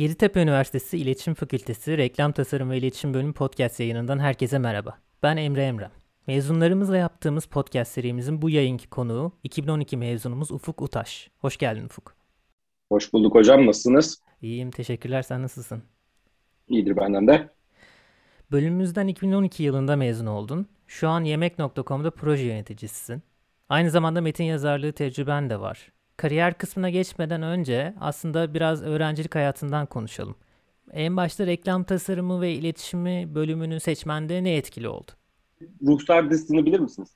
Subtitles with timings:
[0.00, 4.98] Yeditepe Üniversitesi İletişim Fakültesi Reklam Tasarım ve İletişim Bölümü podcast yayınından herkese merhaba.
[5.22, 5.90] Ben Emre Emre.
[6.26, 11.30] Mezunlarımızla yaptığımız podcast serimizin bu yayınki konuğu 2012 mezunumuz Ufuk Utaş.
[11.38, 12.14] Hoş geldin Ufuk.
[12.88, 13.66] Hoş bulduk hocam.
[13.66, 14.22] Nasılsınız?
[14.42, 15.22] İyiyim, teşekkürler.
[15.22, 15.82] Sen nasılsın?
[16.68, 17.48] İyidir benden de.
[18.52, 20.66] Bölümümüzden 2012 yılında mezun oldun.
[20.86, 23.22] Şu an Yemek.com'da proje yöneticisisin.
[23.68, 25.92] Aynı zamanda metin yazarlığı tecrüben de var.
[26.20, 30.34] Kariyer kısmına geçmeden önce aslında biraz öğrencilik hayatından konuşalım.
[30.92, 35.10] En başta reklam tasarımı ve iletişimi bölümünü seçmende ne etkili oldu?
[35.86, 37.08] Ruhsar dizisini bilir misiniz?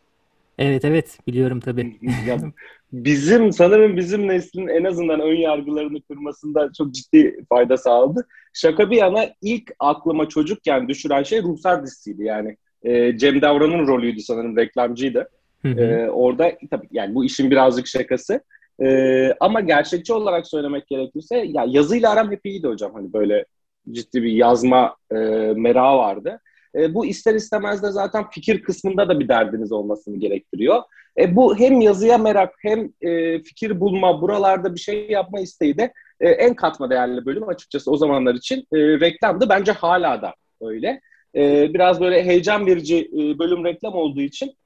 [0.59, 1.99] Evet evet biliyorum tabii.
[2.93, 8.27] bizim sanırım bizim neslin en azından ön yargılarını kırmasında çok ciddi fayda sağladı.
[8.53, 12.57] Şaka bir yana ilk aklıma çocukken düşüren şey Ruhsar dizisiydi yani.
[12.83, 15.29] E, Cem Davran'ın rolüydü sanırım reklamcıydı.
[15.65, 18.41] E, orada tabii yani bu işin birazcık şakası.
[18.83, 22.95] E, ama gerçekçi olarak söylemek gerekirse ya yazıyla aram hep iyiydi hocam.
[22.95, 23.45] Hani böyle
[23.91, 25.17] ciddi bir yazma e,
[25.57, 26.41] merağı vardı.
[26.75, 30.83] E, bu ister istemez de zaten fikir kısmında da bir derdiniz olmasını gerektiriyor.
[31.19, 35.93] E, bu hem yazıya merak hem e, fikir bulma, buralarda bir şey yapma isteği de
[36.21, 39.49] e, en katma değerli bölüm açıkçası o zamanlar için e, reklamdı.
[39.49, 41.01] Bence hala da öyle.
[41.35, 44.57] E, biraz böyle heyecan verici e, bölüm reklam olduğu için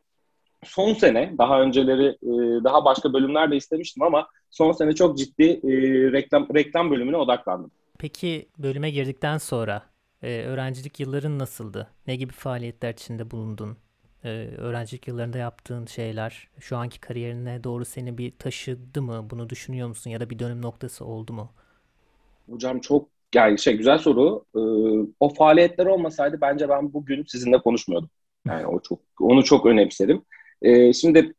[0.65, 5.45] son sene, daha önceleri e, daha başka bölümler de istemiştim ama son sene çok ciddi
[5.45, 5.71] e,
[6.13, 7.71] reklam reklam bölümüne odaklandım.
[7.99, 9.83] Peki bölüme girdikten sonra
[10.23, 11.89] e, öğrencilik yılların nasıldı?
[12.07, 13.77] Ne gibi faaliyetler içinde bulundun?
[14.25, 14.29] E,
[14.59, 19.27] öğrencilik yıllarında yaptığın şeyler şu anki kariyerine doğru seni bir taşıdı mı?
[19.31, 20.11] Bunu düşünüyor musun?
[20.11, 21.51] Ya da bir dönüm noktası oldu mu?
[22.51, 24.45] Hocam çok yani şey güzel soru.
[25.21, 28.11] O faaliyetler olmasaydı bence ben bugün sizinle konuşmuyordum.
[28.47, 30.23] Yani o çok onu çok önemserim.
[30.63, 31.35] Ee, şimdi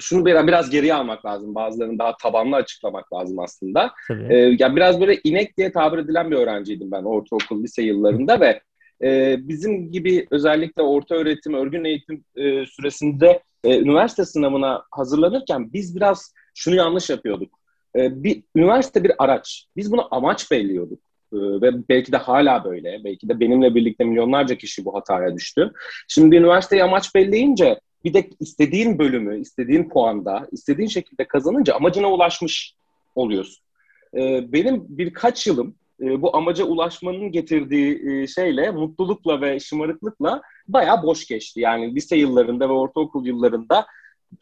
[0.00, 1.54] şunu biraz, biraz geriye almak lazım.
[1.54, 3.92] Bazılarını daha tabanlı açıklamak lazım aslında.
[4.08, 4.34] Tabii.
[4.34, 8.60] Ee, ya biraz böyle inek diye tabir edilen bir öğrenciydim ben ortaokul, lise yıllarında ve
[9.02, 15.96] e, bizim gibi özellikle orta öğretim, örgün eğitim e, süresinde e, üniversite sınavına hazırlanırken biz
[15.96, 17.58] biraz şunu yanlış yapıyorduk.
[17.96, 19.66] E, bir üniversite bir araç.
[19.76, 20.98] Biz bunu amaç belliyorduk.
[21.32, 23.00] E, ve belki de hala böyle.
[23.04, 25.72] Belki de benimle birlikte milyonlarca kişi bu hataya düştü.
[26.08, 32.74] Şimdi üniversiteyi amaç belleyince bir de istediğin bölümü, istediğin puanda, istediğin şekilde kazanınca amacına ulaşmış
[33.14, 33.64] oluyorsun.
[34.14, 41.02] Ee, benim birkaç yılım e, bu amaca ulaşmanın getirdiği e, şeyle, mutlulukla ve şımarıklıkla bayağı
[41.02, 41.60] boş geçti.
[41.60, 43.86] Yani lise yıllarında ve ortaokul yıllarında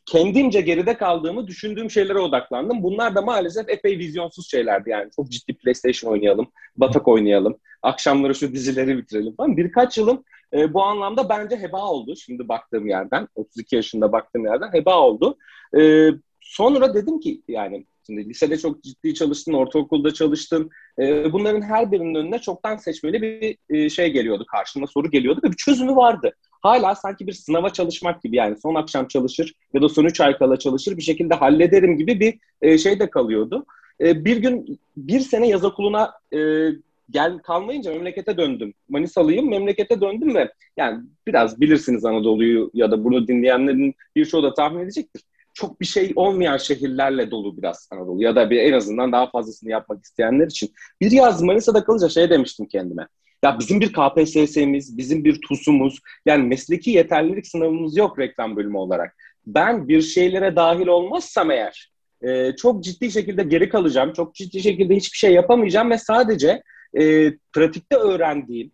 [0.07, 2.83] kendimce geride kaldığımı düşündüğüm şeylere odaklandım.
[2.83, 5.11] Bunlar da maalesef epey vizyonsuz şeylerdi yani.
[5.17, 9.57] Çok ciddi PlayStation oynayalım, Batak oynayalım, akşamları şu dizileri bitirelim falan.
[9.57, 10.25] Birkaç yılım
[10.55, 13.29] e, bu anlamda bence heba oldu şimdi baktığım yerden.
[13.35, 15.37] 32 yaşında baktığım yerden heba oldu.
[15.79, 20.71] E, sonra dedim ki yani şimdi lisede çok ciddi çalıştın, ortaokulda çalıştın.
[20.99, 25.51] E, bunların her birinin önüne çoktan seçmeli bir e, şey geliyordu karşıma soru geliyordu ve
[25.51, 26.33] bir çözümü vardı.
[26.63, 30.39] Hala sanki bir sınava çalışmak gibi yani son akşam çalışır ya da son üç ay
[30.39, 33.67] kala çalışır bir şekilde hallederim gibi bir e, şey de kalıyordu.
[34.01, 36.69] E, bir gün bir sene yaz okuluna e,
[37.11, 38.75] gel kalmayınca memlekete döndüm.
[38.89, 44.81] Manisalıyım, memlekete döndüm ve yani biraz bilirsiniz Anadolu'yu ya da bunu dinleyenlerin birçoğu da tahmin
[44.85, 45.23] edecektir.
[45.55, 49.71] Çok bir şey olmayan şehirlerle dolu biraz Anadolu ya da bir en azından daha fazlasını
[49.71, 50.73] yapmak isteyenler için.
[51.01, 53.09] Bir yaz Manisa'da kalınca şey demiştim kendime.
[53.45, 59.17] Ya bizim bir KPSS'miz, bizim bir TUS'umuz, yani mesleki yeterlilik sınavımız yok reklam bölümü olarak.
[59.47, 61.91] Ben bir şeylere dahil olmazsam eğer
[62.23, 66.63] e, çok ciddi şekilde geri kalacağım, çok ciddi şekilde hiçbir şey yapamayacağım ve sadece
[67.01, 68.73] e, pratikte öğrendiğim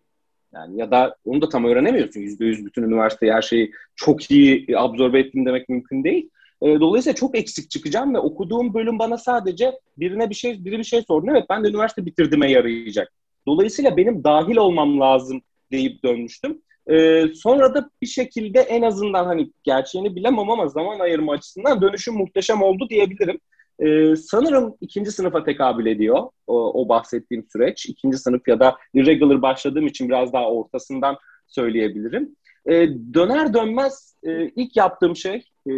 [0.55, 2.21] yani ya da onu da tam öğrenemiyorsun.
[2.21, 6.31] Yüzde yüz bütün üniversiteyi her şeyi çok iyi absorbe ettim demek mümkün değil.
[6.63, 10.85] E, dolayısıyla çok eksik çıkacağım ve okuduğum bölüm bana sadece birine bir şey biri bir
[10.85, 11.27] şey sordu.
[11.31, 13.13] Evet ben de üniversite bitirdiğime yarayacak.
[13.47, 15.43] Dolayısıyla benim dahil olmam lazım
[15.73, 16.63] deyip dönmüştüm.
[16.91, 22.15] Ee, sonra da bir şekilde en azından hani gerçeğini bilemem ama zaman ayırma açısından dönüşüm
[22.15, 23.39] muhteşem oldu diyebilirim.
[23.81, 27.87] Ee, sanırım ikinci sınıfa tekabül ediyor o, o bahsettiğim süreç.
[27.87, 31.17] İkinci sınıf ya da irregular başladığım için biraz daha ortasından
[31.47, 32.37] söyleyebilirim.
[32.67, 35.71] Ee, döner dönmez e, ilk yaptığım şey e,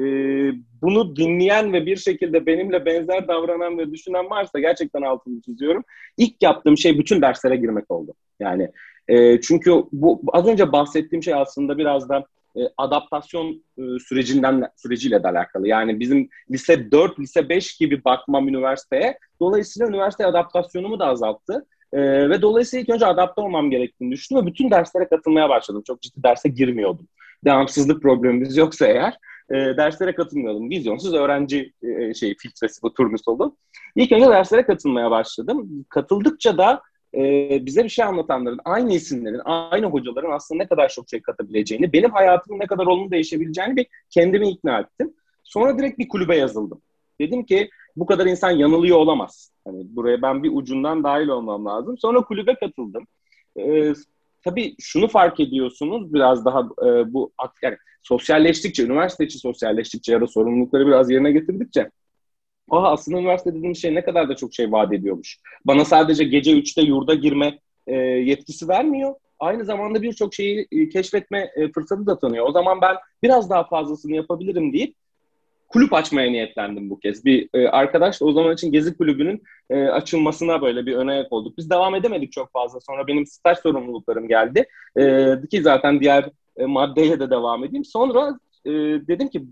[0.83, 5.85] bunu dinleyen ve bir şekilde benimle benzer davranan ve düşünen varsa gerçekten altını çiziyorum.
[6.17, 8.15] İlk yaptığım şey bütün derslere girmek oldu.
[8.41, 8.71] Yani
[9.09, 12.25] e, çünkü bu az önce bahsettiğim şey aslında biraz da
[12.57, 15.69] e, adaptasyon e, sürecinden süreciyle de alakalı.
[15.69, 19.19] Yani bizim lise 4, lise 5 gibi bakmam üniversiteye.
[19.41, 21.67] Dolayısıyla üniversite adaptasyonumu da azalttı.
[21.93, 25.83] E, ve dolayısıyla ilk önce adapte olmam gerektiğini düşündüm ve bütün derslere katılmaya başladım.
[25.87, 27.09] Çok ciddi derse girmiyordum.
[27.45, 29.15] Devamsızlık problemimiz yoksa eğer
[29.51, 30.71] e, derslere katılmıyordum.
[30.71, 33.57] Vizyonsuz öğrenci e, şey filtresi bu turnus oldu.
[33.97, 35.85] İlk önce derslere katılmaya başladım.
[35.89, 36.83] Katıldıkça da
[37.15, 37.21] e,
[37.67, 42.11] bize bir şey anlatanların, aynı isimlerin, aynı hocaların aslında ne kadar çok şey katabileceğini, benim
[42.11, 45.15] hayatımın ne kadar olumlu değişebileceğini bir kendimi ikna ettim.
[45.45, 46.81] Sonra direkt bir kulübe yazıldım.
[47.21, 49.53] Dedim ki bu kadar insan yanılıyor olamaz.
[49.65, 51.99] Hani buraya ben bir ucundan dahil olmam lazım.
[51.99, 53.07] Sonra kulübe katıldım.
[53.57, 53.93] Ee,
[54.45, 57.33] tabii şunu fark ediyorsunuz biraz daha e, bu
[57.63, 61.91] yani sosyalleştikçe, üniversite içi sosyalleştikçe ya da sorumlulukları biraz yerine getirdikçe
[62.71, 65.39] Aha aslında üniversite dediğim şey ne kadar da çok şey vaat ediyormuş.
[65.65, 69.15] Bana sadece gece 3'te yurda girme e, yetkisi vermiyor.
[69.39, 72.47] Aynı zamanda birçok şeyi e, keşfetme e, fırsatı da tanıyor.
[72.49, 74.95] O zaman ben biraz daha fazlasını yapabilirim deyip
[75.69, 77.25] kulüp açmaya niyetlendim bu kez.
[77.25, 81.59] Bir e, arkadaş o zaman için Gezi Kulübü'nün e, açılmasına böyle bir ön ayak olduk.
[81.59, 82.81] Biz devam edemedik çok fazla.
[82.81, 84.67] Sonra benim staj sorumluluklarım geldi.
[84.99, 87.85] E, ki zaten diğer e, maddeye de devam edeyim.
[87.85, 88.71] Sonra e,
[89.09, 89.45] dedim ki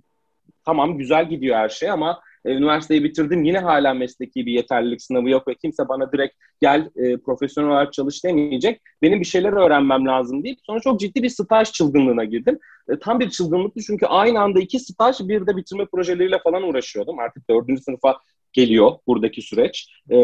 [0.64, 5.30] tamam güzel gidiyor her şey ama e, üniversiteyi bitirdim yine hala mesleki bir yeterlilik sınavı
[5.30, 8.80] yok ve kimse bana direkt gel e, profesyonel olarak çalış demeyecek.
[9.02, 12.58] Benim bir şeyler öğrenmem lazım deyip sonra çok ciddi bir staj çılgınlığına girdim.
[12.88, 17.18] E, tam bir çılgınlıktı çünkü aynı anda iki staj bir de bitirme projeleriyle falan uğraşıyordum.
[17.18, 18.16] Artık dördüncü sınıfa
[18.52, 19.90] geliyor buradaki süreç.
[20.10, 20.18] E,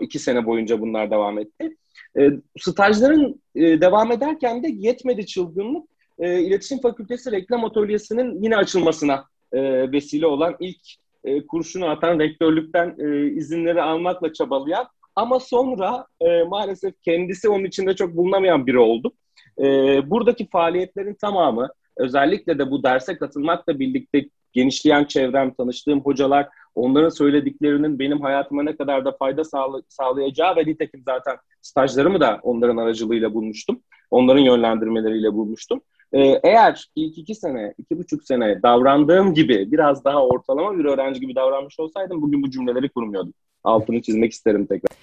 [0.00, 1.76] iki sene boyunca bunlar devam etti.
[2.18, 5.88] E, stajların e, devam ederken de yetmedi çılgınlık.
[6.18, 10.80] E, İletişim Fakültesi Reklam Atölyesi'nin yine açılmasına e, vesile olan ilk
[11.24, 14.86] e, kurşunu atan rektörlükten e, izinleri almakla çabalayan
[15.16, 19.12] ama sonra e, maalesef kendisi onun içinde çok bulunamayan biri oldu.
[19.58, 19.64] E,
[20.10, 27.98] buradaki faaliyetlerin tamamı özellikle de bu derse katılmakla birlikte genişleyen çevrem, tanıştığım hocalar, onların söylediklerinin
[27.98, 33.34] benim hayatıma ne kadar da fayda sağla- sağlayacağı ve nitekim zaten stajlarımı da onların aracılığıyla
[33.34, 33.80] bulmuştum.
[34.10, 35.80] Onların yönlendirmeleriyle bulmuştum.
[36.12, 41.20] Ee, eğer ilk iki sene, iki buçuk sene davrandığım gibi biraz daha ortalama bir öğrenci
[41.20, 43.34] gibi davranmış olsaydım bugün bu cümleleri kurmuyordum.
[43.64, 44.96] Altını çizmek isterim tekrar.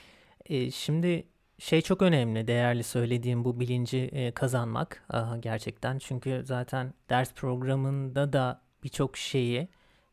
[0.46, 1.24] E, şimdi
[1.60, 5.08] şey çok önemli, değerli söylediğim bu bilinci e, kazanmak
[5.40, 5.98] gerçekten.
[5.98, 9.68] Çünkü zaten ders programında da birçok şeyi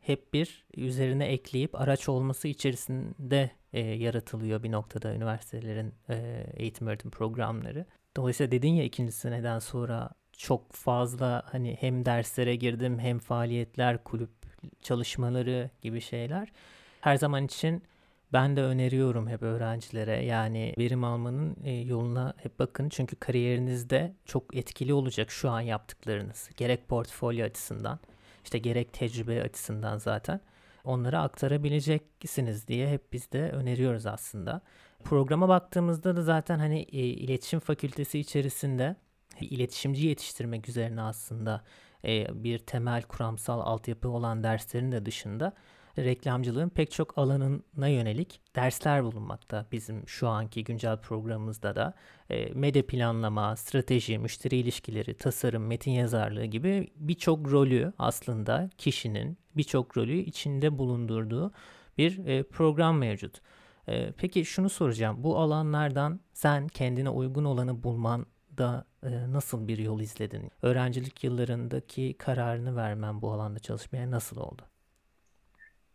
[0.06, 7.10] hep bir üzerine ekleyip araç olması içerisinde e, yaratılıyor bir noktada üniversitelerin e, eğitim öğretim
[7.10, 7.86] programları.
[8.16, 14.30] Dolayısıyla dedin ya ikinci seneden sonra çok fazla hani hem derslere girdim hem faaliyetler, kulüp
[14.82, 16.52] çalışmaları gibi şeyler.
[17.00, 17.82] Her zaman için
[18.32, 24.56] ben de öneriyorum hep öğrencilere yani verim almanın e, yoluna hep bakın çünkü kariyerinizde çok
[24.56, 26.50] etkili olacak şu an yaptıklarınız.
[26.56, 27.98] Gerek portfolyo açısından
[28.44, 30.40] işte gerek tecrübe açısından zaten
[30.84, 34.60] onları aktarabileceksiniz diye hep biz de öneriyoruz aslında.
[35.04, 38.96] Programa baktığımızda da zaten hani e, iletişim fakültesi içerisinde
[39.40, 41.64] iletişimci yetiştirmek üzerine aslında
[42.04, 45.52] e, bir temel kuramsal altyapı olan derslerin de dışında
[45.98, 49.66] reklamcılığın pek çok alanına yönelik dersler bulunmakta.
[49.72, 51.94] Bizim şu anki güncel programımızda da
[52.30, 59.96] e, medya planlama, strateji, müşteri ilişkileri, tasarım, metin yazarlığı gibi birçok rolü aslında kişinin birçok
[59.96, 61.52] rolü içinde bulundurduğu
[61.98, 63.40] bir e, program mevcut.
[63.88, 65.16] E, peki şunu soracağım.
[65.24, 68.26] Bu alanlardan sen kendine uygun olanı bulman
[68.58, 70.50] da e, nasıl bir yol izledin?
[70.62, 74.62] Öğrencilik yıllarındaki kararını vermen bu alanda çalışmaya nasıl oldu?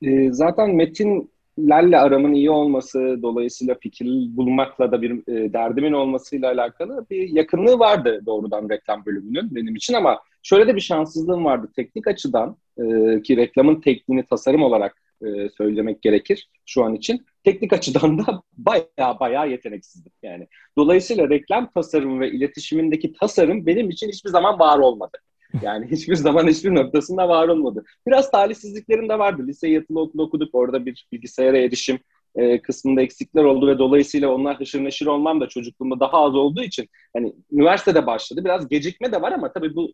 [0.02, 4.06] E, zaten metinlerle aramın iyi olması, dolayısıyla fikir
[4.38, 9.94] bulmakla da bir e, derdimin olmasıyla alakalı bir yakınlığı vardı doğrudan reklam bölümünün benim için
[9.94, 11.72] ama şöyle de bir şanssızlığım vardı.
[11.76, 12.84] Teknik açıdan e,
[13.22, 17.26] ki reklamın tekniğini tasarım olarak e, söylemek gerekir şu an için.
[17.44, 20.48] Teknik açıdan da baya baya yeteneksizdim yani.
[20.78, 25.18] Dolayısıyla reklam tasarımı ve iletişimindeki tasarım benim için hiçbir zaman var olmadı.
[25.62, 27.84] Yani hiçbir zaman hiçbir noktasında var olmadı.
[28.08, 29.48] Biraz talihsizliklerim de vardı.
[29.48, 30.56] Lise yatılı okulu okuduk.
[30.56, 32.00] Orada bir bilgisayara erişim
[32.36, 36.64] e, kısmında eksikler oldu ve dolayısıyla onlar haşır neşir olmam da çocukluğumda daha az olduğu
[36.64, 38.46] için hani üniversitede başladı.
[38.46, 39.92] Biraz gecikme de var ama tabii bu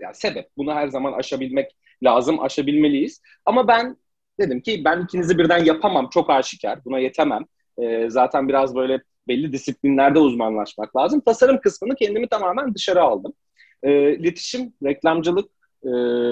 [0.00, 0.48] yani sebep.
[0.56, 3.22] Bunu her zaman aşabilmek lazım, aşabilmeliyiz.
[3.44, 3.96] Ama ben
[4.40, 6.84] dedim ki ben ikinizi birden yapamam, çok aşikar.
[6.84, 7.42] Buna yetemem.
[7.78, 11.20] E, zaten biraz böyle belli disiplinlerde uzmanlaşmak lazım.
[11.20, 13.32] Tasarım kısmını kendimi tamamen dışarı aldım.
[13.84, 15.50] E, iletişim, reklamcılık,
[15.82, 15.88] e,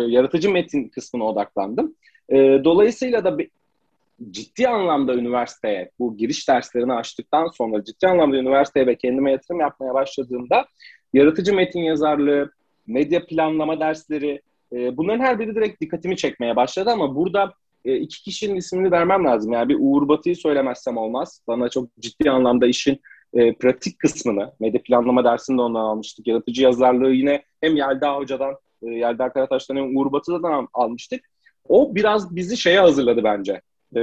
[0.09, 1.95] yaratıcı metin kısmına odaklandım.
[2.29, 3.39] E, dolayısıyla da
[4.31, 9.95] ciddi anlamda üniversiteye, bu giriş derslerini açtıktan sonra ciddi anlamda üniversiteye ve kendime yatırım yapmaya
[9.95, 10.67] başladığımda
[11.15, 12.53] yaratıcı metin yazarlığı,
[12.87, 14.43] medya planlama dersleri,
[14.73, 17.55] e, bunların her biri direkt dikkatimi çekmeye başladı ama burada
[17.85, 19.53] e, iki kişinin ismini vermem lazım.
[19.53, 21.43] Yani bir Uğur Batı'yı söylemezsem olmaz.
[21.49, 23.01] Bana çok ciddi anlamda işin
[23.35, 26.27] e, pratik kısmını, medya planlama dersini de ondan almıştık.
[26.27, 31.25] Yaratıcı yazarlığı yine hem Yelda Hoca'dan, e, Yelda Karataş'tan hem Uğur Batı'dan almıştık.
[31.69, 33.61] O biraz bizi şeye hazırladı bence.
[33.97, 34.01] E,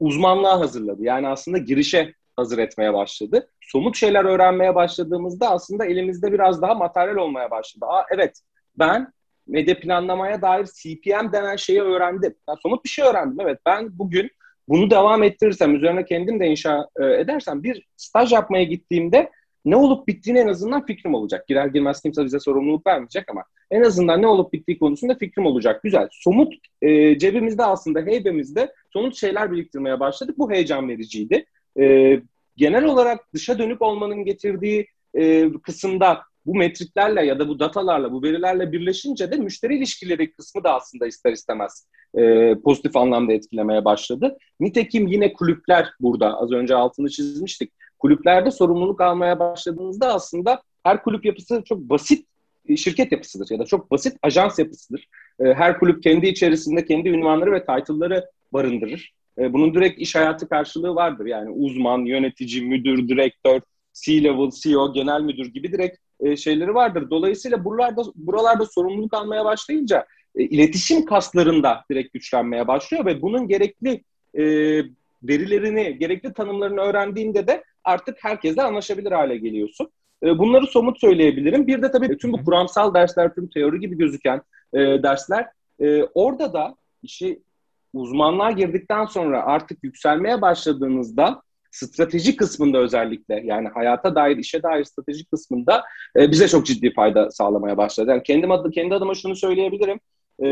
[0.00, 1.02] uzmanlığa hazırladı.
[1.02, 3.50] Yani aslında girişe hazır etmeye başladı.
[3.60, 7.84] Somut şeyler öğrenmeye başladığımızda aslında elimizde biraz daha materyal olmaya başladı.
[7.88, 8.40] Aa evet
[8.78, 9.12] ben
[9.46, 12.34] medya planlamaya dair CPM denen şeyi öğrendim.
[12.48, 13.40] Ben somut bir şey öğrendim.
[13.40, 14.30] Evet ben bugün
[14.70, 19.30] bunu devam ettirirsem, üzerine kendim de inşa e, edersem bir staj yapmaya gittiğimde
[19.64, 21.48] ne olup bittiğini en azından fikrim olacak.
[21.48, 25.82] Girer girmez kimse bize sorumluluk vermeyecek ama en azından ne olup bittiği konusunda fikrim olacak.
[25.82, 26.08] Güzel.
[26.12, 30.38] Somut e, cebimizde aslında heybemizde somut şeyler biriktirmeye başladık.
[30.38, 31.44] Bu heyecan vericiydi.
[31.80, 32.16] E,
[32.56, 38.22] genel olarak dışa dönük olmanın getirdiği e, kısımda bu metriklerle ya da bu datalarla, bu
[38.22, 41.86] verilerle birleşince de müşteri ilişkileri kısmı da aslında ister istemez
[42.18, 44.38] e, pozitif anlamda etkilemeye başladı.
[44.60, 47.72] Nitekim yine kulüpler burada az önce altını çizmiştik.
[47.98, 52.26] Kulüplerde sorumluluk almaya başladığınızda aslında her kulüp yapısı çok basit
[52.76, 55.08] şirket yapısıdır ya da çok basit ajans yapısıdır.
[55.40, 59.12] E, her kulüp kendi içerisinde kendi ünvanları ve title'ları barındırır.
[59.38, 61.26] E, bunun direkt iş hayatı karşılığı vardır.
[61.26, 63.60] Yani uzman, yönetici, müdür, direktör,
[63.92, 67.10] C-level, CEO, genel müdür gibi direkt e, şeyleri vardır.
[67.10, 74.04] Dolayısıyla buralarda buralarda sorumluluk almaya başlayınca e, iletişim kaslarında direkt güçlenmeye başlıyor ve bunun gerekli
[74.34, 74.44] e,
[75.22, 79.90] verilerini, gerekli tanımlarını öğrendiğinde de artık herkesle anlaşabilir hale geliyorsun.
[80.22, 81.66] E, bunları somut söyleyebilirim.
[81.66, 84.42] Bir de tabii tüm bu kuramsal dersler, tüm teori gibi gözüken
[84.74, 85.46] e, dersler
[86.14, 87.42] orada da işi
[87.92, 95.24] uzmanlığa girdikten sonra artık yükselmeye başladığınızda strateji kısmında özellikle yani hayata dair, işe dair strateji
[95.24, 95.84] kısmında
[96.16, 98.10] e, bize çok ciddi fayda sağlamaya başladı.
[98.10, 100.00] Yani kendim adı, kendi adıma şunu söyleyebilirim.
[100.42, 100.48] E,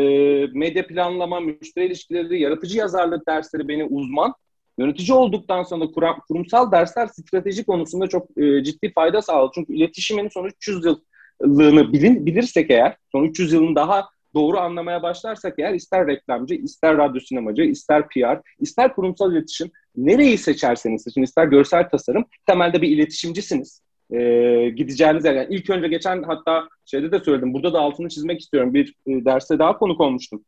[0.53, 4.35] medya planlama, müşteri ilişkileri, yaratıcı yazarlık dersleri beni uzman.
[4.79, 9.53] Yönetici olduktan sonra kuram, kurumsal dersler strateji konusunda çok e, ciddi fayda sağladı.
[9.55, 15.55] Çünkü iletişimin son 300 yıllığını bilin, bilirsek eğer, son 300 yılın daha doğru anlamaya başlarsak
[15.59, 21.47] eğer ister reklamcı, ister radyo sinemacı, ister PR, ister kurumsal iletişim nereyi seçerseniz seçin, ister
[21.47, 23.83] görsel tasarım temelde bir iletişimcisiniz.
[24.13, 25.35] Ee, gideceğiniz yer.
[25.35, 27.55] Yani ilk önce geçen hatta şeyde de söyledim.
[27.55, 28.75] Burada da altını çizmek istiyorum.
[28.75, 30.45] Bir e, derste daha konuk olmuştum.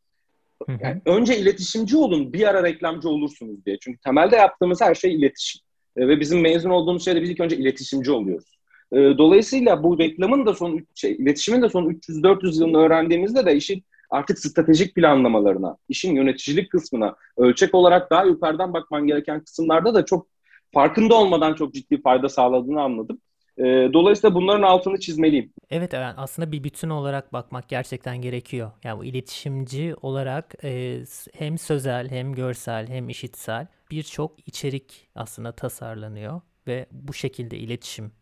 [0.69, 3.79] Yani önce iletişimci olun, bir ara reklamcı olursunuz diye.
[3.79, 5.61] Çünkü temelde yaptığımız her şey iletişim.
[5.97, 8.60] E, ve bizim mezun olduğumuz şeyde biz ilk önce iletişimci oluyoruz.
[8.93, 13.85] E, dolayısıyla bu reklamın da son şey, iletişimin de son 300-400 yılını öğrendiğimizde de işin
[14.11, 20.27] artık stratejik planlamalarına, işin yöneticilik kısmına, ölçek olarak daha yukarıdan bakman gereken kısımlarda da çok
[20.73, 23.19] farkında olmadan çok ciddi fayda sağladığını anladım.
[23.59, 25.53] E, dolayısıyla bunların altını çizmeliyim.
[25.71, 28.71] Evet yani aslında bir bütün olarak bakmak gerçekten gerekiyor.
[28.85, 31.03] Yani bu iletişimci olarak e,
[31.35, 38.13] hem sözel hem görsel hem işitsel birçok içerik aslında tasarlanıyor ve bu şekilde iletişim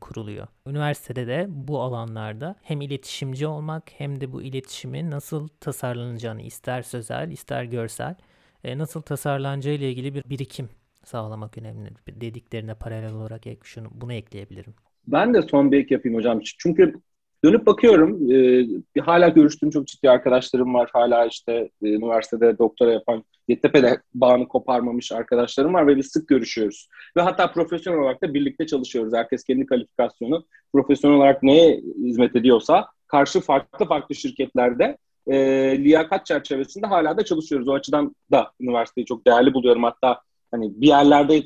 [0.00, 0.46] kuruluyor.
[0.66, 7.30] Üniversitede de bu alanlarda hem iletişimci olmak hem de bu iletişimin nasıl tasarlanacağını ister sözel
[7.30, 8.14] ister görsel
[8.64, 10.68] e, nasıl tasarlanacağı ile ilgili bir birikim
[11.04, 11.90] sağlamak önemli.
[12.08, 14.74] Dediklerine paralel olarak şunu bunu ekleyebilirim.
[15.06, 16.40] Ben de son bir ek yapayım hocam.
[16.58, 16.94] Çünkü
[17.44, 18.32] dönüp bakıyorum.
[18.96, 20.90] E, hala görüştüğüm çok ciddi arkadaşlarım var.
[20.92, 21.52] Hala işte
[21.82, 26.88] e, üniversitede doktora yapan Yeditepe'de bağını koparmamış arkadaşlarım var ve biz sık görüşüyoruz.
[27.16, 29.12] Ve hatta profesyonel olarak da birlikte çalışıyoruz.
[29.14, 35.36] Herkes kendi kalifikasyonu profesyonel olarak neye hizmet ediyorsa karşı farklı farklı şirketlerde e,
[35.84, 37.68] liyakat çerçevesinde hala da çalışıyoruz.
[37.68, 39.82] O açıdan da üniversiteyi çok değerli buluyorum.
[39.82, 41.36] Hatta hani bir yerlerde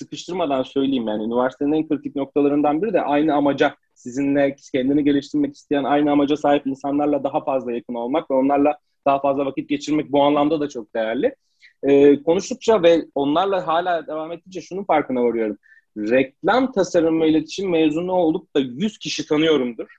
[0.00, 5.84] sıkıştırmadan söyleyeyim yani üniversitenin en kritik noktalarından biri de aynı amaca sizinle kendini geliştirmek isteyen
[5.84, 10.22] aynı amaca sahip insanlarla daha fazla yakın olmak ve onlarla daha fazla vakit geçirmek bu
[10.22, 11.34] anlamda da çok değerli.
[11.82, 15.58] Ee, konuştukça ve onlarla hala devam ettikçe şunun farkına varıyorum.
[15.96, 19.96] Reklam tasarım ve iletişim mezunu olup da 100 kişi tanıyorumdur.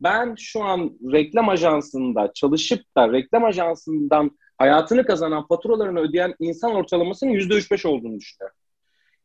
[0.00, 7.30] Ben şu an reklam ajansında çalışıp da reklam ajansından hayatını kazanan faturalarını ödeyen insan ortalamasının
[7.30, 8.56] %3-5 olduğunu düşünüyorum.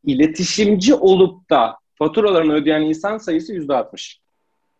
[0.06, 4.18] İletişimci olup da faturalarını ödeyen insan sayısı %60.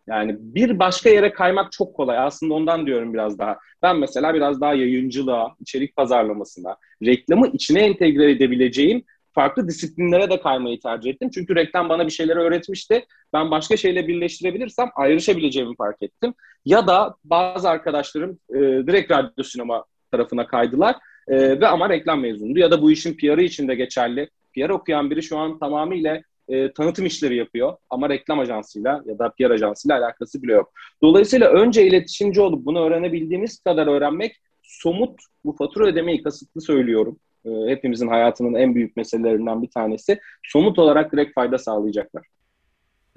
[0.06, 2.18] Yani bir başka yere kaymak çok kolay.
[2.18, 3.58] Aslında ondan diyorum biraz daha.
[3.82, 10.80] Ben mesela biraz daha yayıncılığa, içerik pazarlamasına, reklamı içine entegre edebileceğim farklı disiplinlere de kaymayı
[10.80, 11.30] tercih ettim.
[11.34, 13.04] Çünkü reklam bana bir şeyleri öğretmişti.
[13.32, 16.34] Ben başka şeyle birleştirebilirsem ayrışabileceğimi fark ettim.
[16.64, 20.96] Ya da bazı arkadaşlarım e, direkt radyo sinema tarafına kaydılar
[21.28, 22.58] e, ve ama reklam mezundu.
[22.58, 24.28] Ya da bu işin PR'ı için de geçerli.
[24.54, 29.32] PR okuyan biri şu an tamamıyla e, tanıtım işleri yapıyor ama reklam ajansıyla ya da
[29.38, 30.72] PR ajansıyla alakası bile yok.
[31.02, 37.18] Dolayısıyla önce iletişimci olup bunu öğrenebildiğimiz kadar öğrenmek somut bu fatura ödemeyi kasıtlı söylüyorum.
[37.44, 40.20] E, hepimizin hayatının en büyük meselelerinden bir tanesi.
[40.42, 42.26] Somut olarak direkt fayda sağlayacaklar.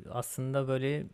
[0.09, 1.05] Aslında böyle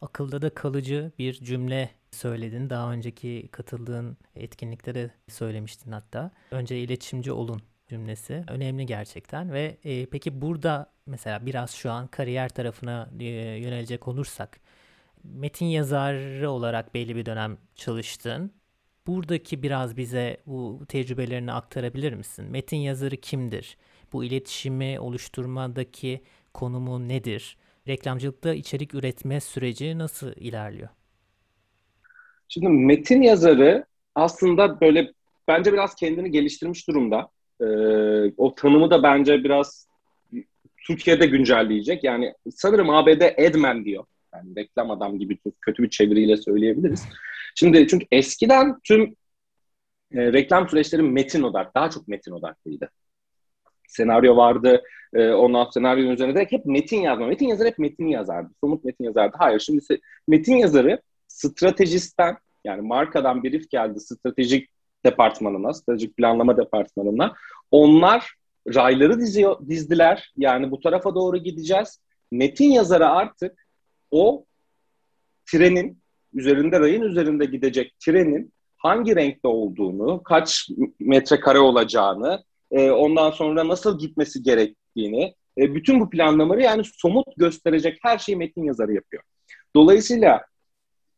[0.00, 2.70] akılda da kalıcı bir cümle söyledin.
[2.70, 6.30] Daha önceki katıldığın etkinlikte de söylemiştin hatta.
[6.50, 12.48] Önce iletişimci olun cümlesi önemli gerçekten ve e, peki burada mesela biraz şu an kariyer
[12.48, 13.24] tarafına e,
[13.58, 14.60] yönelecek olursak
[15.24, 18.52] metin yazarı olarak belli bir dönem çalıştın.
[19.06, 22.44] Buradaki biraz bize bu tecrübelerini aktarabilir misin?
[22.50, 23.76] Metin yazarı kimdir?
[24.12, 26.22] Bu iletişimi oluşturmadaki
[26.54, 27.56] konumu nedir?
[27.88, 30.88] Reklamcılıkta içerik üretme süreci nasıl ilerliyor?
[32.48, 35.12] Şimdi metin yazarı aslında böyle
[35.48, 37.30] bence biraz kendini geliştirmiş durumda.
[37.60, 39.88] Ee, o tanımı da bence biraz
[40.86, 42.04] Türkiye'de güncelleyecek.
[42.04, 44.04] Yani sanırım ABD Edman diyor.
[44.34, 47.04] Yani reklam adam gibi kötü bir çeviriyle söyleyebiliriz.
[47.54, 49.16] Şimdi çünkü eskiden tüm
[50.12, 52.90] e, reklam süreçleri metin odak, daha çok metin odaklıydı.
[53.88, 54.82] Senaryo vardı,
[55.14, 57.26] e, ondan senaryonun üzerine de hep metin yazma.
[57.26, 59.36] Metin yazarı hep metin yazardı, somut metin yazardı.
[59.38, 59.84] Hayır, şimdi
[60.28, 64.68] metin yazarı stratejisten yani markadan brief geldi stratejik
[65.04, 67.34] departmanına, stratejik planlama departmanına.
[67.70, 68.34] Onlar
[68.74, 70.32] rayları diziyor, dizdiler.
[70.36, 72.00] Yani bu tarafa doğru gideceğiz.
[72.32, 73.66] Metin yazarı artık
[74.10, 74.44] o
[75.50, 75.98] trenin
[76.34, 80.68] üzerinde rayın üzerinde gidecek trenin hangi renkte olduğunu, kaç
[81.00, 87.98] metrekare olacağını, e, ondan sonra nasıl gitmesi gerektiğini, e, bütün bu planlamaları yani somut gösterecek
[88.02, 89.22] her şeyi metin yazarı yapıyor.
[89.76, 90.42] Dolayısıyla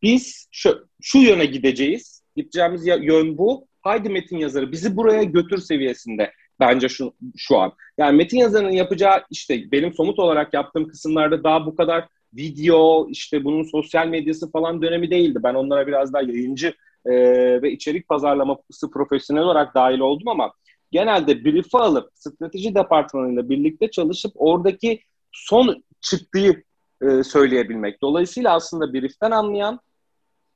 [0.03, 2.23] biz şu, şu yöne gideceğiz.
[2.37, 3.67] Gideceğimiz yön bu.
[3.83, 7.73] Haydi metin yazarı bizi buraya götür seviyesinde bence şu, şu an.
[7.99, 13.45] Yani metin yazarının yapacağı işte benim somut olarak yaptığım kısımlarda daha bu kadar video işte
[13.45, 15.39] bunun sosyal medyası falan dönemi değildi.
[15.43, 16.75] Ben onlara biraz daha yayıncı
[17.07, 17.13] e,
[17.63, 20.53] ve içerik pazarlaması profesyonel olarak dahil oldum ama
[20.91, 25.01] genelde brief'i alıp strateji departmanıyla birlikte çalışıp oradaki
[25.33, 26.63] son çıktığı
[27.03, 28.03] e, söyleyebilmek.
[28.03, 29.81] Dolayısıyla aslında brief'ten anlayan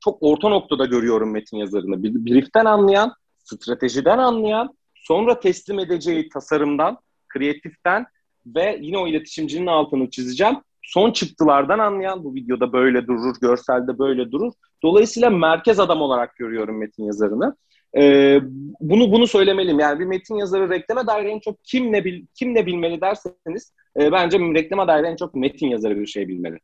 [0.05, 2.03] çok orta noktada görüyorum metin yazarını.
[2.03, 3.13] Brief'ten anlayan,
[3.43, 8.05] stratejiden anlayan, sonra teslim edeceği tasarımdan, kreatiften
[8.45, 10.55] ve yine o iletişimcinin altını çizeceğim.
[10.83, 14.53] Son çıktılardan anlayan bu videoda böyle durur, görselde böyle durur.
[14.83, 17.55] Dolayısıyla merkez adam olarak görüyorum metin yazarını.
[17.97, 18.39] Ee,
[18.79, 19.79] bunu bunu söylemeliyim.
[19.79, 23.73] Yani bir metin yazarı reklama dair en çok kim ne bil, kim ne bilmeli derseniz
[23.99, 26.59] e, bence reklama dair en çok metin yazarı bir şey bilmeli.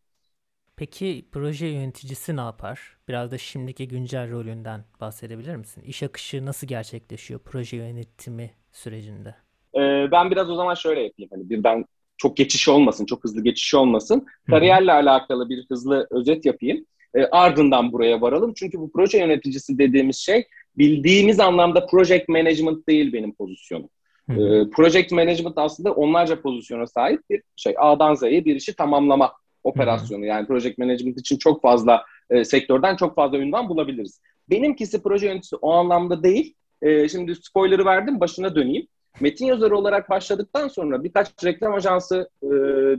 [0.81, 2.79] Peki proje yöneticisi ne yapar?
[3.07, 5.83] Biraz da şimdiki güncel rolünden bahsedebilir misin?
[5.87, 9.35] İş akışı nasıl gerçekleşiyor proje yönetimi sürecinde?
[9.75, 11.29] Ee, ben biraz o zaman şöyle yapayım.
[11.33, 11.85] Hani birden
[12.17, 14.25] çok geçiş olmasın, çok hızlı geçiş olmasın.
[14.49, 16.85] Kariyerle alakalı bir hızlı özet yapayım.
[17.15, 18.53] E, ardından buraya varalım.
[18.53, 23.89] Çünkü bu proje yöneticisi dediğimiz şey bildiğimiz anlamda project management değil benim pozisyonum.
[24.29, 27.75] E, project management aslında onlarca pozisyona sahip bir şey.
[27.77, 30.25] A'dan Z'ye bir işi tamamlama operasyonu.
[30.25, 34.21] Yani project management için çok fazla e, sektörden çok fazla ünvan bulabiliriz.
[34.49, 36.55] Benimkisi proje yöneticisi o anlamda değil.
[36.81, 38.87] E, şimdi spoiler'ı verdim, başına döneyim.
[39.19, 42.47] Metin yazarı olarak başladıktan sonra birkaç reklam ajansı e,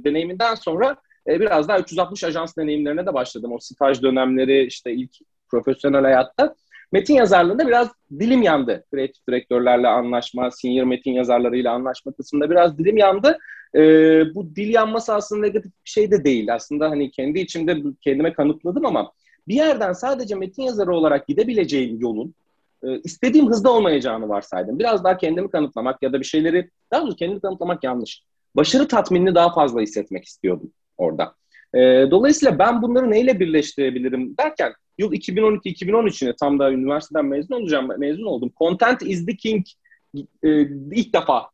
[0.05, 0.97] deneyiminden sonra
[1.29, 3.53] e, biraz daha 360 ajans deneyimlerine de başladım.
[3.53, 5.11] O staj dönemleri işte ilk
[5.49, 6.55] profesyonel hayatta.
[6.93, 8.85] Metin yazarlığında biraz dilim yandı.
[8.91, 13.39] Kreatif direktörlerle anlaşma, senior metin yazarlarıyla anlaşma kısmında biraz dilim yandı.
[13.75, 13.81] E,
[14.35, 16.55] bu dil yanması aslında negatif bir şey de değil.
[16.55, 19.13] Aslında hani kendi içimde kendime kanıtladım ama
[19.49, 22.35] bir yerden sadece metin yazarı olarak gidebileceğim yolun
[22.85, 24.79] e, istediğim hızda olmayacağını varsaydım.
[24.79, 28.23] Biraz daha kendimi kanıtlamak ya da bir şeyleri, daha doğrusu kendimi kanıtlamak yanlış.
[28.57, 31.35] Başarı tatminini daha fazla hissetmek istiyordum orada.
[31.75, 31.79] E,
[32.11, 38.53] dolayısıyla ben bunları neyle birleştirebilirim derken yıl 2012-2013'üne tam da üniversiteden mezun olacağım, mezun oldum.
[38.59, 39.67] Content is the king
[40.43, 40.61] e,
[40.93, 41.53] ilk defa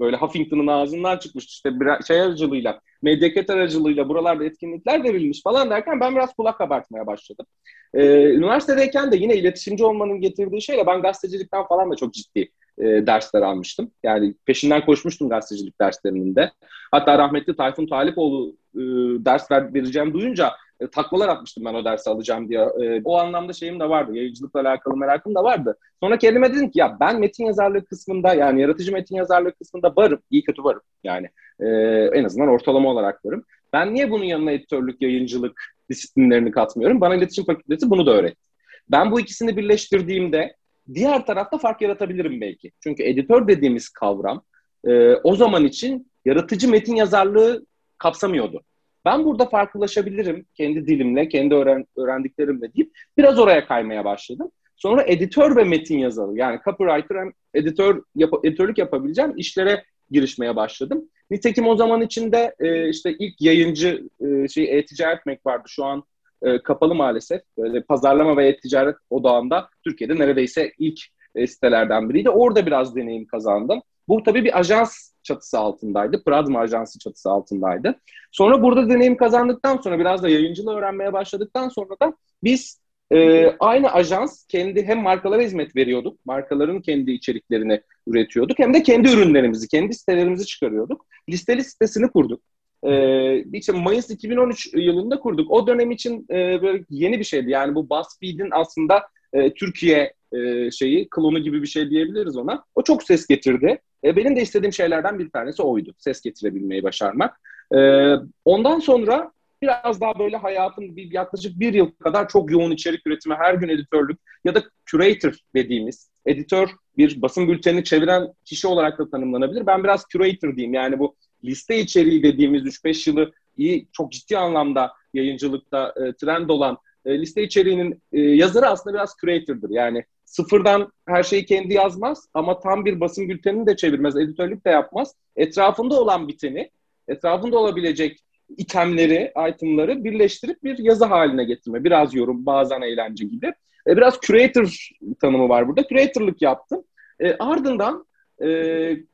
[0.00, 6.00] böyle Huffington'ın ağzından çıkmıştı işte bir şey aracılığıyla, Medyaket aracılığıyla buralarda etkinlikler verilmiş falan derken
[6.00, 7.46] ben biraz kulak kabartmaya başladım.
[7.94, 12.84] Ee, üniversitedeyken de yine iletişimci olmanın getirdiği şeyle ben gazetecilikten falan da çok ciddi e,
[12.84, 13.90] dersler almıştım.
[14.02, 16.52] Yani peşinden koşmuştum gazetecilik derslerinin de.
[16.90, 18.80] Hatta rahmetli Tayfun Talipoğlu e,
[19.24, 22.60] ders ver, vereceğim duyunca e, taklalar atmıştım ben o dersi alacağım diye.
[22.60, 24.16] E, o anlamda şeyim de vardı.
[24.16, 25.78] Yayıncılıkla alakalı merakım da vardı.
[26.00, 30.20] Sonra kendime dedim ki ya ben metin yazarlığı kısmında yani yaratıcı metin yazarlığı kısmında varım.
[30.30, 30.82] iyi kötü varım.
[31.04, 31.28] Yani
[31.60, 31.66] e,
[32.12, 33.44] en azından ortalama olarak varım.
[33.72, 35.60] Ben niye bunun yanına editörlük, yayıncılık
[35.90, 37.00] disiplinlerini katmıyorum?
[37.00, 38.46] Bana iletişim fakültesi bunu da öğretti.
[38.90, 40.56] Ben bu ikisini birleştirdiğimde
[40.94, 42.72] diğer tarafta fark yaratabilirim belki.
[42.82, 44.42] Çünkü editör dediğimiz kavram
[44.86, 47.66] e, o zaman için yaratıcı metin yazarlığı
[47.98, 48.62] kapsamıyordu.
[49.06, 54.50] Ben burada farklılaşabilirim kendi dilimle, kendi öğren öğrendiklerimle deyip biraz oraya kaymaya başladım.
[54.76, 61.08] Sonra editör ve metin yazarı yani copywriter hem editör yap editörlük yapabileceğim işlere girişmeye başladım.
[61.30, 65.64] Nitekim o zaman içinde e, işte ilk yayıncı e, şey e-ticaret Mac vardı.
[65.66, 66.04] Şu an
[66.42, 67.42] e, kapalı maalesef.
[67.58, 71.00] Böyle pazarlama ve e-ticaret odağında Türkiye'de neredeyse ilk
[71.34, 72.30] e, sitelerden biriydi.
[72.30, 73.82] Orada biraz deneyim kazandım.
[74.08, 76.24] Bu tabii bir ajans çatısı altındaydı.
[76.24, 78.00] Pradma Ajansı çatısı altındaydı.
[78.32, 82.80] Sonra burada deneyim kazandıktan sonra biraz da yayıncılığı öğrenmeye başladıktan sonra da biz
[83.12, 86.26] e, aynı ajans kendi hem markalara hizmet veriyorduk.
[86.26, 88.58] Markaların kendi içeriklerini üretiyorduk.
[88.58, 91.06] Hem de kendi ürünlerimizi, kendi sitelerimizi çıkarıyorduk.
[91.28, 92.40] Listeli sitesini kurduk.
[92.84, 95.50] Ee, işte Mayıs 2013 yılında kurduk.
[95.50, 97.50] O dönem için e, böyle yeni bir şeydi.
[97.50, 102.64] Yani bu BuzzFeed'in aslında e, Türkiye e, şeyi, klonu gibi bir şey diyebiliriz ona.
[102.74, 103.78] O çok ses getirdi.
[104.04, 105.94] E, benim de istediğim şeylerden bir tanesi oydu.
[105.98, 107.40] Ses getirebilmeyi başarmak.
[107.74, 108.12] E,
[108.44, 109.32] ondan sonra
[109.62, 113.68] biraz daha böyle hayatım bir yaklaşık bir yıl kadar çok yoğun içerik üretimi, her gün
[113.68, 119.66] editörlük ya da curator dediğimiz editör bir basın bültenini çeviren kişi olarak da tanımlanabilir.
[119.66, 120.74] Ben biraz curator diyeyim.
[120.74, 126.78] Yani bu liste içeriği dediğimiz 3-5 yılı iyi çok ciddi anlamda yayıncılıkta e, trend olan
[127.04, 129.70] e, liste içeriğinin e, yazarı aslında biraz curator'dır.
[129.70, 134.70] Yani sıfırdan her şeyi kendi yazmaz ama tam bir basın bültenini de çevirmez, editörlük de
[134.70, 135.14] yapmaz.
[135.36, 136.70] Etrafında olan biteni,
[137.08, 141.84] etrafında olabilecek itemleri, itemları birleştirip bir yazı haline getirme.
[141.84, 143.52] Biraz yorum, bazen eğlence gibi.
[143.86, 144.88] E, biraz curator
[145.20, 145.88] tanımı var burada.
[145.88, 146.84] Curator'lık yaptım.
[147.20, 148.06] E, ardından
[148.42, 148.48] e,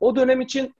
[0.00, 0.74] o dönem için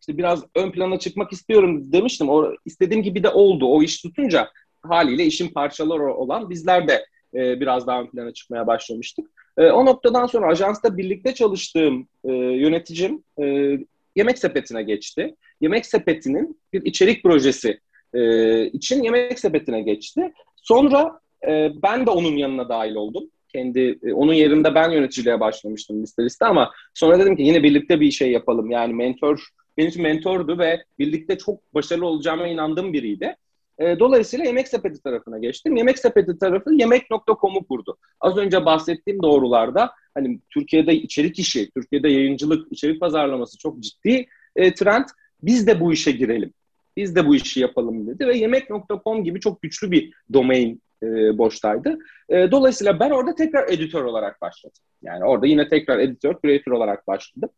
[0.00, 2.28] işte biraz ön plana çıkmak istiyorum demiştim.
[2.28, 3.66] O istediğim gibi de oldu.
[3.66, 4.50] O iş tutunca
[4.82, 9.30] haliyle işin parçaları olan bizler de e, biraz daha ön plana çıkmaya başlamıştık.
[9.58, 13.78] E, o noktadan sonra ajansta birlikte çalıştığım e, yöneticim e,
[14.16, 15.34] Yemek Sepeti'ne geçti.
[15.60, 17.80] Yemek Sepeti'nin bir içerik projesi
[18.14, 20.32] e, için Yemek Sepeti'ne geçti.
[20.56, 23.30] Sonra e, ben de onun yanına dahil oldum.
[23.52, 28.00] Kendi e, onun yerinde ben yöneticiliğe başlamıştım liste liste ama sonra dedim ki yine birlikte
[28.00, 28.70] bir şey yapalım.
[28.70, 33.36] Yani mentor benim için mentordu ve birlikte çok başarılı olacağıma inandığım biriydi.
[33.78, 35.76] E, dolayısıyla Yemek Sepeti tarafına geçtim.
[35.76, 37.96] Yemek Sepeti tarafı yemek.com'u kurdu.
[38.20, 44.74] Az önce bahsettiğim doğrularda hani Türkiye'de içerik işi, Türkiye'de yayıncılık, içerik pazarlaması çok ciddi e,
[44.74, 45.04] trend.
[45.42, 46.52] Biz de bu işe girelim.
[46.96, 51.98] Biz de bu işi yapalım dedi ve yemek.com gibi çok güçlü bir domain e, boştaydı.
[52.28, 54.82] E, dolayısıyla ben orada tekrar editör olarak başladım.
[55.02, 57.50] Yani orada yine tekrar editör, creator olarak başladım.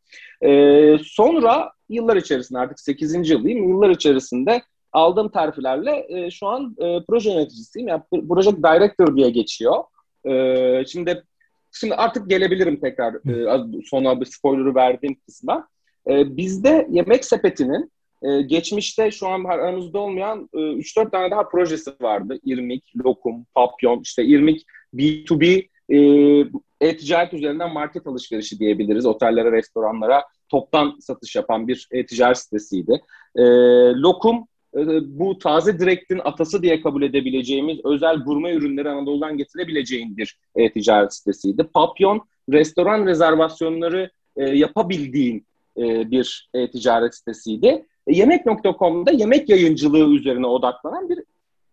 [0.43, 3.31] E, sonra yıllar içerisinde artık 8.
[3.31, 3.69] yıldayım.
[3.69, 7.88] Yıllar içerisinde aldığım terfilerle e, şu an e, proje yöneticisiyim.
[7.88, 9.85] Yani Project Director diye geçiyor.
[10.24, 11.24] E, şimdi
[11.72, 15.68] şimdi artık gelebilirim tekrar e, sona bir spoiler'ı verdiğim kısma.
[16.09, 21.90] E, bizde Yemek Sepeti'nin e, geçmişte şu an aramızda olmayan e, 3-4 tane daha projesi
[22.00, 22.38] vardı.
[22.44, 25.98] İrmik, Lokum, Papyon, işte İrmik B2B e,
[26.81, 29.07] e-ticaret üzerinden market alışverişi diyebiliriz.
[29.07, 33.00] Otellere, restoranlara toptan satış yapan bir e-ticaret sitesiydi.
[33.37, 33.42] E,
[33.94, 34.46] Lokum
[35.03, 41.65] bu taze direktin atası diye kabul edebileceğimiz özel gurme ürünleri Anadolu'dan getirebileceğin bir e-ticaret sitesiydi.
[41.65, 45.47] Papyon, restoran rezervasyonları e, yapabildiğin
[45.79, 47.87] e, bir e-ticaret sitesiydi.
[48.07, 51.19] E, Yemek.com'da yemek yayıncılığı üzerine odaklanan bir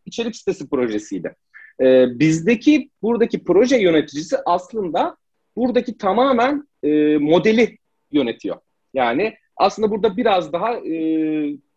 [0.06, 1.36] içerik sitesi projesiydi.
[1.82, 5.18] E, bizdeki buradaki proje yöneticisi aslında
[5.56, 7.78] buradaki tamamen e, modeli
[8.12, 8.58] yönetiyor.
[8.94, 10.94] Yani aslında burada biraz daha e,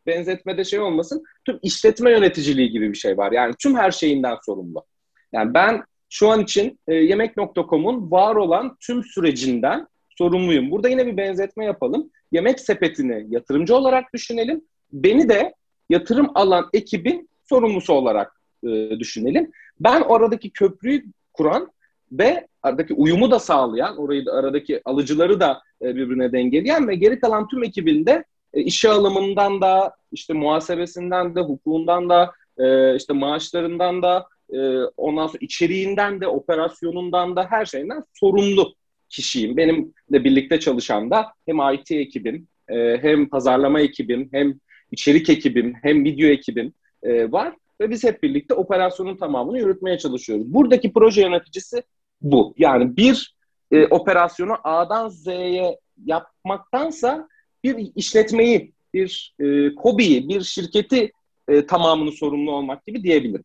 [0.07, 3.33] benzetmede şey olmasın, tüm işletme yöneticiliği gibi bir şey var.
[3.33, 4.85] Yani tüm her şeyinden sorumlu.
[5.33, 9.87] Yani ben şu an için e, yemek.com'un var olan tüm sürecinden
[10.19, 10.71] sorumluyum.
[10.71, 12.11] Burada yine bir benzetme yapalım.
[12.33, 14.65] Yemek sepetini yatırımcı olarak düşünelim.
[14.93, 15.55] Beni de
[15.91, 19.51] yatırım alan ekibin sorumlusu olarak e, düşünelim.
[19.81, 21.73] Ben oradaki köprüyü kuran
[22.13, 27.21] ve aradaki uyumu da sağlayan, orayı da aradaki alıcıları da e, birbirine dengeleyen ve geri
[27.21, 34.03] kalan tüm ekibinde e, işe alımından da, işte muhasebesinden de, hukukundan da, e, işte maaşlarından
[34.03, 34.59] da, e,
[34.97, 38.75] ondan sonra içeriğinden de, operasyonundan da her şeyinden sorumlu
[39.09, 39.57] kişiyim.
[39.57, 44.55] Benimle birlikte çalışan da hem IT ekibim, e, hem pazarlama ekibim, hem
[44.91, 47.55] içerik ekibim, hem video ekibim e, var.
[47.81, 50.55] Ve biz hep birlikte operasyonun tamamını yürütmeye çalışıyoruz.
[50.55, 51.83] Buradaki proje yöneticisi
[52.21, 52.55] bu.
[52.59, 53.35] Yani bir
[53.71, 57.29] e, operasyonu A'dan Z'ye yapmaktansa
[57.65, 61.13] bir işletmeyi, bir e, kobiyi, bir şirketi
[61.49, 63.45] e, tamamını sorumlu olmak gibi diyebilirim.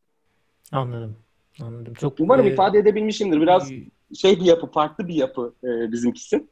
[0.72, 1.16] Anladım.
[1.62, 1.94] Anladım.
[1.94, 3.42] Çok Umarım e, ifade edebilmişimdir.
[3.42, 3.84] Biraz e,
[4.16, 6.46] şey bir yapı, farklı bir yapı e, bizimkisi.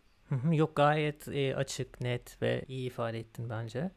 [0.52, 3.92] Yok gayet e, açık, net ve iyi ifade ettin bence.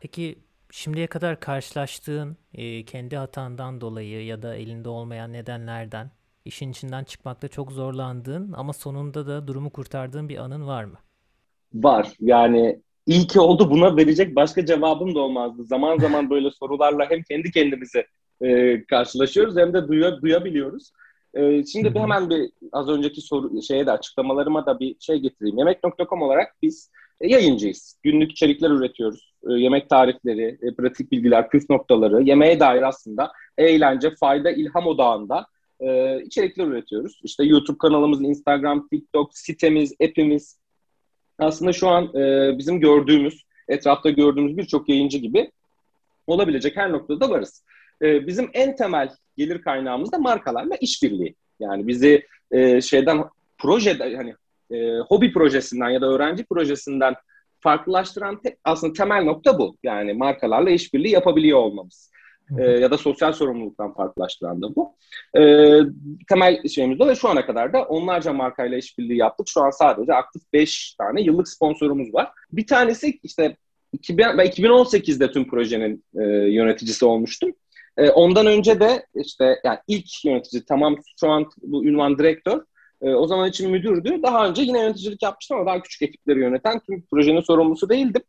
[0.00, 0.38] Peki
[0.70, 6.10] şimdiye kadar karşılaştığın e, kendi hatandan dolayı ya da elinde olmayan nedenlerden
[6.44, 10.98] işin içinden çıkmakta çok zorlandığın ama sonunda da durumu kurtardığın bir anın var mı?
[11.74, 12.12] Var.
[12.20, 15.64] Yani iyi ki oldu buna verecek başka cevabım da olmazdı.
[15.64, 18.06] Zaman zaman böyle sorularla hem kendi kendimize
[18.40, 20.90] e, karşılaşıyoruz hem de duya, duyabiliyoruz.
[21.34, 25.58] E, şimdi bir hemen bir az önceki soru şeye de açıklamalarıma da bir şey getireyim.
[25.58, 26.90] Yemek.com olarak biz
[27.20, 27.98] e, yayıncıyız.
[28.02, 29.34] Günlük içerikler üretiyoruz.
[29.50, 35.46] E, yemek tarifleri, e, pratik bilgiler, püf noktaları, yemeğe dair aslında eğlence, fayda, ilham odağında
[35.80, 37.20] e, içerikler üretiyoruz.
[37.22, 40.63] İşte YouTube kanalımız, Instagram, TikTok, sitemiz, app'imiz.
[41.38, 45.50] Aslında şu an e, bizim gördüğümüz, etrafta gördüğümüz birçok yayıncı gibi
[46.26, 47.64] olabilecek her noktada varız.
[48.02, 51.34] E, bizim en temel gelir kaynağımız da markalarla işbirliği.
[51.60, 53.24] Yani bizi e, şeyden
[53.58, 54.34] projede hani
[54.70, 57.14] e, hobi projesinden ya da öğrenci projesinden
[57.60, 59.76] farklılaştıran te, aslında temel nokta bu.
[59.82, 62.10] Yani markalarla işbirliği yapabiliyor olmamız.
[62.58, 64.96] E, ya da sosyal sorumluluktan farklılaştıran da bu.
[65.38, 65.42] E,
[66.28, 69.48] temel şeyimiz de şu ana kadar da onlarca markayla işbirliği yaptık.
[69.48, 72.30] Şu an sadece aktif 5 tane yıllık sponsorumuz var.
[72.52, 73.56] Bir tanesi işte
[73.92, 77.52] 2000, ben 2018'de tüm projenin e, yöneticisi olmuştum.
[77.96, 82.62] E, ondan önce de işte yani ilk yönetici tamam şu an bu ünvan direktör.
[83.04, 84.22] E, o zaman için müdürdü.
[84.22, 88.22] Daha önce yine yöneticilik yapmıştım ama daha küçük ekipleri yöneten tüm projenin sorumlusu değildim.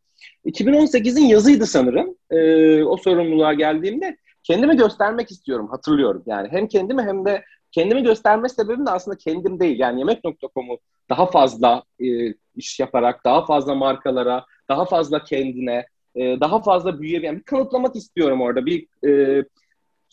[0.46, 2.16] 2018'in yazıydı sanırım.
[2.32, 6.24] E, o sorumluluğa geldiğimde kendimi göstermek istiyorum hatırlıyorum.
[6.26, 9.80] Yani hem kendimi hem de kendimi gösterme sebebim de aslında kendim değil.
[9.80, 15.86] Yani yemek.com'u daha fazla e, iş yaparak, daha fazla markalara, daha fazla kendine,
[16.16, 18.66] e, daha fazla büyüyebilen bir kanıtlamak istiyorum orada.
[18.66, 19.44] Bir e,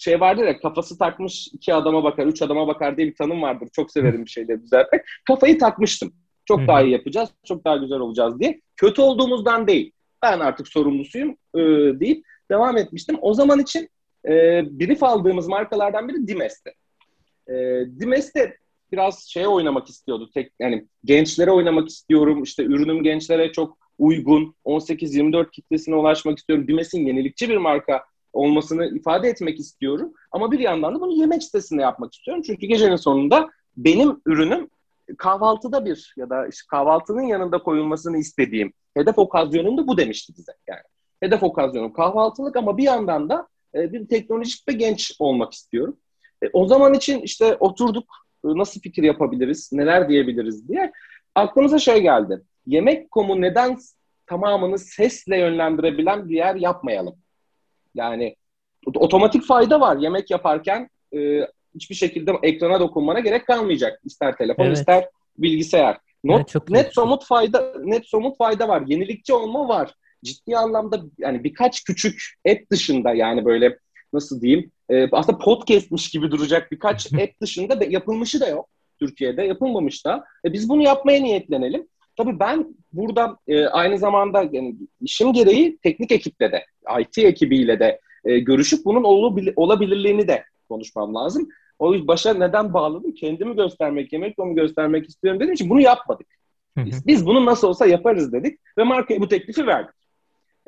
[0.02, 3.68] şey vardır ya kafası takmış iki adama bakar, üç adama bakar diye bir tanım vardır.
[3.72, 5.02] Çok severim bir şeyleri düzeltmek.
[5.26, 6.14] Kafayı takmıştım.
[6.44, 8.60] Çok daha iyi yapacağız, çok daha güzel olacağız diye.
[8.76, 9.92] Kötü olduğumuzdan değil.
[10.22, 11.60] Ben artık sorumlusuyum e,
[12.00, 13.18] deyip devam etmiştim.
[13.20, 13.88] O zaman için
[14.26, 14.30] e,
[14.70, 16.72] brief aldığımız markalardan biri Dimes'ti.
[17.48, 17.54] E,
[18.00, 18.56] Dimes'te
[18.92, 20.30] biraz şeye oynamak istiyordu.
[20.34, 22.42] Tek yani gençlere oynamak istiyorum.
[22.42, 24.54] İşte ürünüm gençlere çok uygun.
[24.64, 26.68] 18-24 kitlesine ulaşmak istiyorum.
[26.68, 30.12] Dimes'in yenilikçi bir marka olmasını ifade etmek istiyorum.
[30.32, 32.42] Ama bir yandan da bunu yemek sitesinde yapmak istiyorum.
[32.46, 34.68] Çünkü gecenin sonunda benim ürünüm
[35.18, 40.52] kahvaltıda bir ya da işte kahvaltının yanında koyulmasını istediğim hedef okazyonum da bu demişti bize.
[40.68, 40.82] Yani
[41.20, 45.96] hedef okazyonum kahvaltılık ama bir yandan da e, bir teknolojik ve genç olmak istiyorum.
[46.42, 48.04] E, o zaman için işte oturduk
[48.44, 50.92] e, nasıl fikir yapabiliriz, neler diyebiliriz diye
[51.34, 52.42] aklımıza şey geldi.
[52.66, 53.78] Yemek komu neden
[54.26, 57.21] tamamını sesle yönlendirebilen bir yer yapmayalım?
[57.94, 58.36] Yani
[58.94, 59.96] otomatik fayda var.
[59.96, 61.40] Yemek yaparken e,
[61.74, 64.00] hiçbir şekilde ekrana dokunmana gerek kalmayacak.
[64.04, 64.76] İster telefon evet.
[64.76, 65.98] ister bilgisayar.
[66.24, 68.82] Not, evet, çok net somut fayda net somut fayda var.
[68.86, 69.94] Yenilikçi olma var.
[70.24, 73.78] Ciddi anlamda yani birkaç küçük app dışında yani böyle
[74.12, 78.68] nasıl diyeyim e, aslında podcastmiş gibi duracak birkaç app dışında da yapılmışı da yok.
[79.00, 80.24] Türkiye'de yapılmamış da.
[80.44, 81.88] E, biz bunu yapmaya niyetlenelim.
[82.16, 86.64] Tabii ben burada e, aynı zamanda yani işim gereği teknik ekiple de,
[87.00, 89.04] IT ekibiyle de e, görüşüp bunun
[89.56, 91.48] olabilirliğini de konuşmam lazım.
[91.78, 93.14] O başa neden bağladım?
[93.14, 96.26] Kendimi göstermek, yemek konumu göstermek istiyorum dedim için bunu yapmadık.
[96.76, 99.94] Biz, biz bunu nasıl olsa yaparız dedik ve markaya bu teklifi verdik.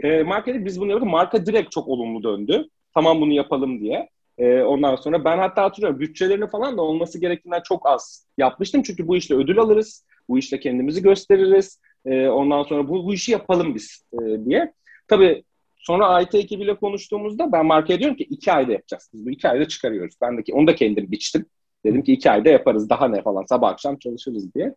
[0.02, 1.10] E, marka biz bunu yaptık.
[1.10, 2.68] Marka direkt çok olumlu döndü.
[2.94, 4.08] Tamam bunu yapalım diye.
[4.38, 8.82] E, ondan sonra ben hatta hatırlıyorum bütçelerini falan da olması gerektiğinden çok az yapmıştım.
[8.82, 10.04] Çünkü bu işte ödül alırız.
[10.28, 11.80] Bu işte kendimizi gösteririz.
[12.06, 14.72] E, ondan sonra bu, bu işi yapalım biz e, diye.
[15.08, 15.44] Tabii
[15.76, 19.10] sonra IT ekibiyle konuştuğumuzda ben markaya diyorum ki iki ayda yapacağız.
[19.14, 20.14] Biz bu iki ayda çıkarıyoruz.
[20.20, 21.46] Ben de onu da kendim biçtim.
[21.84, 22.90] Dedim ki iki ayda yaparız.
[22.90, 24.74] Daha ne falan sabah akşam çalışırız diye.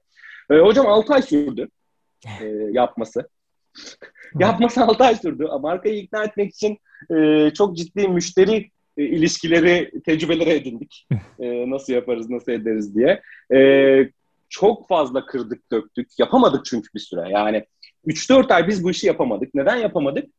[0.51, 1.69] E, hocam altı ay sürdü
[2.41, 3.29] e, yapması.
[4.39, 5.47] yapması altı ay sürdü.
[5.61, 6.77] Markayı ikna etmek için
[7.15, 11.07] e, çok ciddi müşteri e, ilişkileri, tecrübeleri edindik.
[11.39, 13.21] E, nasıl yaparız, nasıl ederiz diye.
[13.53, 13.59] E,
[14.49, 16.19] çok fazla kırdık, döktük.
[16.19, 17.29] Yapamadık çünkü bir süre.
[17.29, 17.65] Yani
[18.07, 19.53] 3-4 ay biz bu işi yapamadık.
[19.53, 20.29] Neden yapamadık?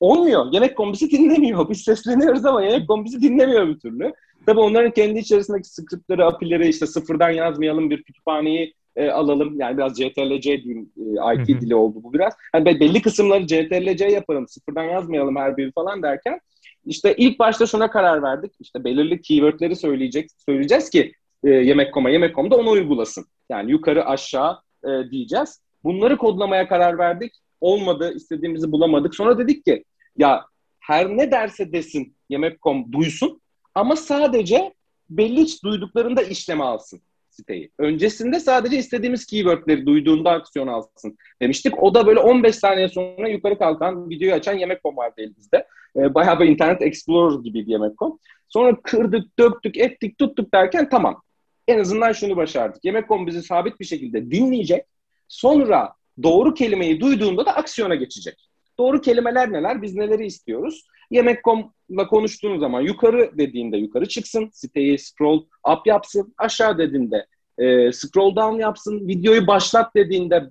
[0.00, 0.52] Olmuyor.
[0.52, 1.70] Yemek kombisi dinlemiyor.
[1.70, 4.12] Biz sesleniyoruz ama yemek kombisi dinlemiyor bir türlü.
[4.46, 9.60] Tabii onların kendi içerisindeki scriptleri, apileri işte sıfırdan yazmayalım bir kütüphaneyi e, alalım.
[9.60, 10.90] Yani biraz CTRL-C diyeyim.
[10.96, 12.34] E, IT dili oldu bu biraz.
[12.54, 14.48] Yani belli kısımları CTRL-C yaparım.
[14.48, 16.40] Sıfırdan yazmayalım her biri falan derken
[16.86, 18.52] işte ilk başta şuna karar verdik.
[18.60, 21.12] İşte belirli keywordleri söyleyecek, söyleyeceğiz ki
[21.44, 23.26] e, Yemek.com'a, Yemek.com'da onu uygulasın.
[23.50, 25.60] Yani yukarı aşağı e, diyeceğiz.
[25.84, 27.32] Bunları kodlamaya karar verdik.
[27.60, 29.14] Olmadı, istediğimizi bulamadık.
[29.14, 29.84] Sonra dedik ki
[30.16, 30.44] ya
[30.80, 33.40] her ne derse desin Yemek.com duysun
[33.74, 34.74] ama sadece
[35.10, 37.70] belli hiç duyduklarında işleme alsın siteyi.
[37.78, 41.82] Öncesinde sadece istediğimiz keywordleri duyduğunda aksiyon alsın demiştik.
[41.82, 45.66] O da böyle 15 saniye sonra yukarı kalkan videoyu açan Yemek.com vardı elimizde.
[45.96, 48.18] E, bayağı bir Internet Explorer gibi Yemek.com.
[48.48, 51.22] Sonra kırdık, döktük, ettik, tuttuk derken tamam.
[51.68, 52.84] En azından şunu başardık.
[52.84, 54.84] Yemek.com bizi sabit bir şekilde dinleyecek.
[55.28, 58.48] Sonra doğru kelimeyi duyduğunda da aksiyona geçecek.
[58.78, 59.82] Doğru kelimeler neler?
[59.82, 60.84] Biz neleri istiyoruz?
[61.10, 64.50] Yemek.com'la konuştuğun zaman yukarı dediğinde yukarı çıksın.
[64.52, 66.34] Siteyi scroll up yapsın.
[66.38, 67.26] Aşağı dediğinde
[67.58, 69.08] e, scroll down yapsın.
[69.08, 70.50] Videoyu başlat dediğinde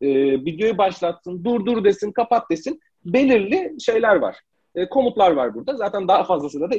[0.00, 0.08] e,
[0.44, 2.80] videoyu başlatsın, dur dur desin, kapat desin.
[3.04, 4.36] Belirli şeyler var.
[4.74, 5.76] E, komutlar var burada.
[5.76, 6.76] Zaten daha fazlasına da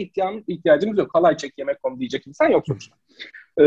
[0.48, 1.12] ihtiyacımız yok.
[1.12, 2.96] Kalay çek yemek kom diyecek insan yok sonuçta.
[3.60, 3.66] E,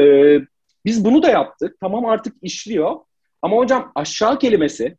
[0.84, 1.76] biz bunu da yaptık.
[1.80, 2.96] Tamam artık işliyor.
[3.42, 4.96] Ama hocam aşağı kelimesi,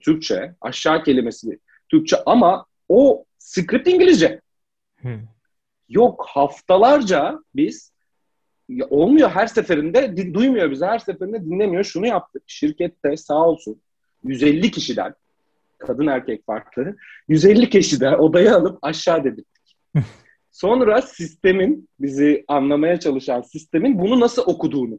[0.00, 4.40] Türkçe, aşağı kelimesi Türkçe ama o script İngilizce.
[5.00, 5.20] Hmm.
[5.88, 7.92] Yok haftalarca biz
[8.68, 11.84] ya olmuyor her seferinde din, duymuyor bizi her seferinde dinlemiyor.
[11.84, 13.80] Şunu yaptık şirkette sağ olsun
[14.24, 15.14] 150 kişiden
[15.78, 16.96] kadın erkek farklı
[17.28, 19.76] 150 kişiden odaya alıp aşağı dedirttik.
[20.52, 24.98] Sonra sistemin bizi anlamaya çalışan sistemin bunu nasıl okuduğunu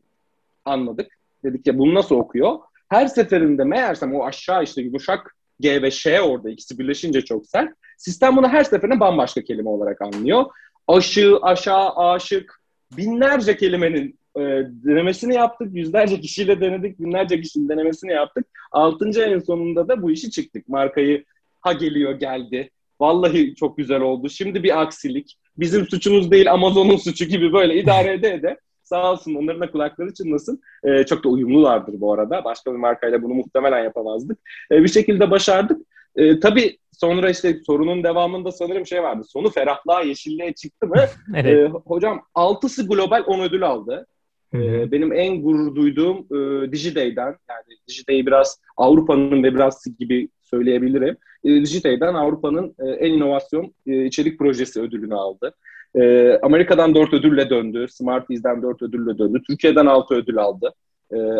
[0.65, 1.17] anladık.
[1.43, 2.59] Dedik ya bunu nasıl okuyor?
[2.89, 7.69] Her seferinde meğersem o aşağı işte yumuşak G ve Ş orada ikisi birleşince çok sert.
[7.97, 10.45] Sistem bunu her seferinde bambaşka kelime olarak anlıyor.
[10.87, 12.61] Aşı, aşağı, aşık
[12.97, 14.41] binlerce kelimenin e,
[14.85, 15.67] denemesini yaptık.
[15.71, 16.99] Yüzlerce kişiyle denedik.
[16.99, 18.47] Binlerce kişinin denemesini yaptık.
[18.71, 20.69] Altıncı ayın sonunda da bu işi çıktık.
[20.69, 21.23] Markayı
[21.61, 22.69] ha geliyor geldi.
[22.99, 24.29] Vallahi çok güzel oldu.
[24.29, 25.37] Şimdi bir aksilik.
[25.61, 28.59] Bizim suçumuz değil Amazon'un suçu gibi böyle idare ede ede.
[28.83, 30.61] Sağ olsun onların da kulakları çınlasın.
[30.83, 32.43] Ee, çok da uyumlulardır bu arada.
[32.43, 34.39] Başka bir markayla bunu muhtemelen yapamazdık.
[34.71, 35.81] Ee, bir şekilde başardık.
[36.15, 39.23] Ee, tabii sonra işte sorunun devamında sanırım şey vardı.
[39.27, 40.95] Sonu ferahlığa, yeşilliğe çıktı mı?
[41.35, 41.45] evet.
[41.45, 44.07] Ee, hocam altısı global 10 ödül aldı.
[44.53, 51.17] Ee, benim en gurur duyduğum e, Digiday'den, yani Digiday'i biraz Avrupa'nın ve biraz gibi söyleyebilirim.
[51.43, 55.53] E, Avrupa'nın e, en inovasyon e, içerik projesi ödülünü aldı.
[55.95, 57.85] E, Amerika'dan 4 ödülle döndü.
[57.89, 59.41] Smarties'den 4 ödülle döndü.
[59.47, 60.73] Türkiye'den 6 ödül aldı.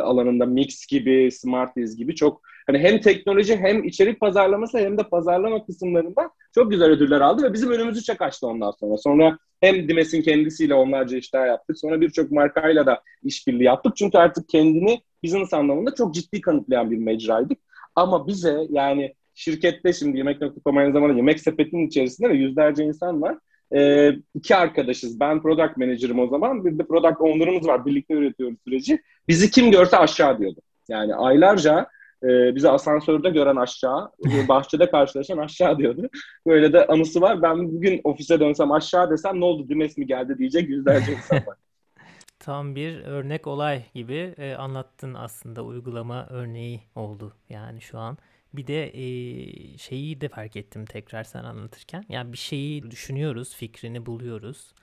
[0.04, 5.66] Alanında Mix gibi, Smarties gibi çok hani hem teknoloji hem içerik pazarlaması hem de pazarlama
[5.66, 8.98] kısımlarında çok güzel ödüller aldı ve bizim önümüzü çok açtı ondan sonra.
[8.98, 11.80] Sonra hem Dimes'in kendisiyle onlarca işler yaptık.
[11.80, 13.96] Sonra birçok markayla da işbirliği yaptık.
[13.96, 17.58] Çünkü artık kendini business anlamında çok ciddi kanıtlayan bir mecraydık.
[17.96, 23.38] Ama bize yani şirkette şimdi Yemek.com aynı zamanda yemek sepetinin içerisinde ve yüzlerce insan var.
[23.76, 25.20] Ee, iki arkadaşız.
[25.20, 26.66] Ben product manager'ım o zaman.
[26.66, 27.86] Bir de product owner'ımız var.
[27.86, 29.02] Birlikte üretiyoruz süreci.
[29.28, 30.60] Bizi kim görse aşağı diyordu.
[30.90, 31.88] Yani aylarca
[32.24, 36.10] e, bizi asansörde gören aşağı, e, bahçede karşılaşan aşağı diyordu.
[36.48, 37.42] Böyle de anısı var.
[37.42, 41.58] Ben bugün ofise dönsem aşağı desem ne oldu Dimes mi geldi diyecek yüzlerce insan var.
[42.40, 48.18] Tam bir örnek olay gibi e, anlattın aslında uygulama örneği oldu yani şu an.
[48.54, 52.06] Bir de e, şeyi de fark ettim tekrar sen anlatırken.
[52.10, 54.74] Yani bir şeyi düşünüyoruz, fikrini buluyoruz.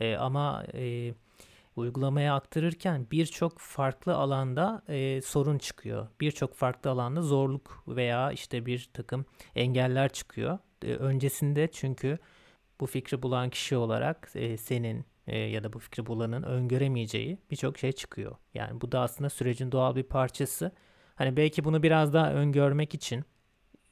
[0.00, 1.14] E, ama e,
[1.76, 6.08] uygulamaya aktarırken birçok farklı alanda e, sorun çıkıyor.
[6.20, 9.24] Birçok farklı alanda zorluk veya işte bir takım
[9.56, 10.58] engeller çıkıyor.
[10.82, 12.18] E, öncesinde çünkü
[12.80, 17.78] bu fikri bulan kişi olarak e, senin e, ya da bu fikri bulanın öngöremeyeceği birçok
[17.78, 18.36] şey çıkıyor.
[18.54, 20.72] Yani bu da aslında sürecin doğal bir parçası.
[21.14, 23.24] Hani belki bunu biraz daha öngörmek için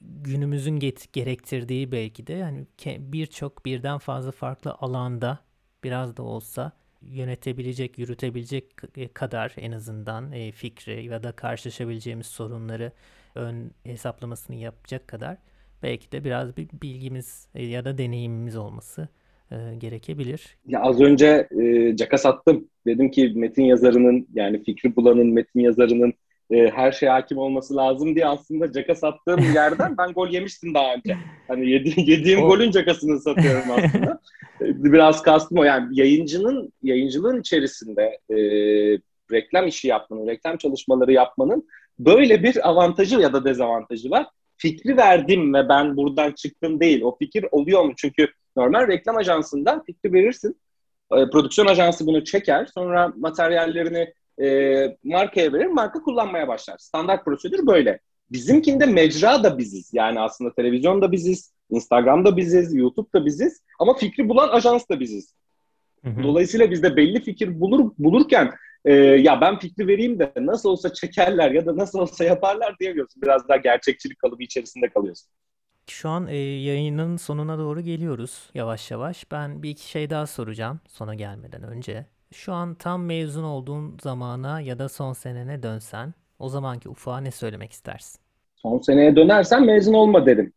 [0.01, 2.67] günümüzün get- gerektirdiği belki de hani
[3.13, 5.39] birçok birden fazla farklı alanda
[5.85, 8.77] biraz da olsa yönetebilecek, yürütebilecek
[9.15, 12.93] kadar en azından e, fikri ya da karşılaşabileceğimiz sorunları
[13.35, 15.37] ön hesaplamasını yapacak kadar
[15.83, 19.09] belki de biraz bir bilgimiz e, ya da deneyimimiz olması
[19.51, 20.57] e, gerekebilir.
[20.67, 22.69] Ya az önce e, caka sattım.
[22.87, 26.15] Dedim ki metin yazarının yani fikri bulanın metin yazarının
[26.53, 30.95] e, her şeye hakim olması lazım diye aslında caka sattığım yerden ben gol yemiştim daha
[30.95, 31.17] önce.
[31.49, 32.49] Hani yedi, yediğim o...
[32.49, 34.21] golün cakasını satıyorum aslında.
[34.61, 38.37] E, biraz kastım o yani yayıncının yayıncılığın içerisinde e,
[39.33, 44.27] reklam işi yapmanın, reklam çalışmaları yapmanın böyle bir avantajı ya da dezavantajı var.
[44.57, 47.03] Fikri verdim ve ben buradan çıktım değil.
[47.03, 47.93] O fikir oluyor mu?
[47.97, 50.57] Çünkü normal reklam ajansında fikri verirsin.
[51.13, 52.69] E, prodüksiyon ajansı bunu çeker.
[52.75, 56.79] Sonra materyallerini e, markaya verir, marka kullanmaya başlar.
[56.79, 58.01] Standart prosedür böyle.
[58.33, 59.91] Bizimkinde mecra da biziz.
[59.93, 65.35] Yani aslında televizyonda biziz, Instagram'da biziz, YouTube'da biziz ama fikri bulan ajans da biziz.
[66.05, 66.23] Hı hı.
[66.23, 68.51] Dolayısıyla bizde belli fikir bulur bulurken
[68.85, 73.23] e, ya ben fikri vereyim de nasıl olsa çekerler ya da nasıl olsa yaparlar diyemiyorsun.
[73.23, 75.31] Biraz daha gerçekçilik kalıbı içerisinde kalıyorsun.
[75.87, 79.31] Şu an e, yayının sonuna doğru geliyoruz yavaş yavaş.
[79.31, 82.07] Ben bir iki şey daha soracağım sona gelmeden önce.
[82.33, 87.31] Şu an tam mezun olduğun zamana ya da son senene dönsen o zamanki ufağa ne
[87.31, 88.21] söylemek istersin?
[88.57, 90.53] Son seneye dönersen mezun olma derim.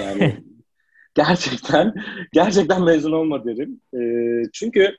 [0.00, 0.36] Yani
[1.14, 1.94] gerçekten
[2.32, 3.80] gerçekten mezun olma derim.
[3.94, 4.00] E,
[4.52, 4.96] çünkü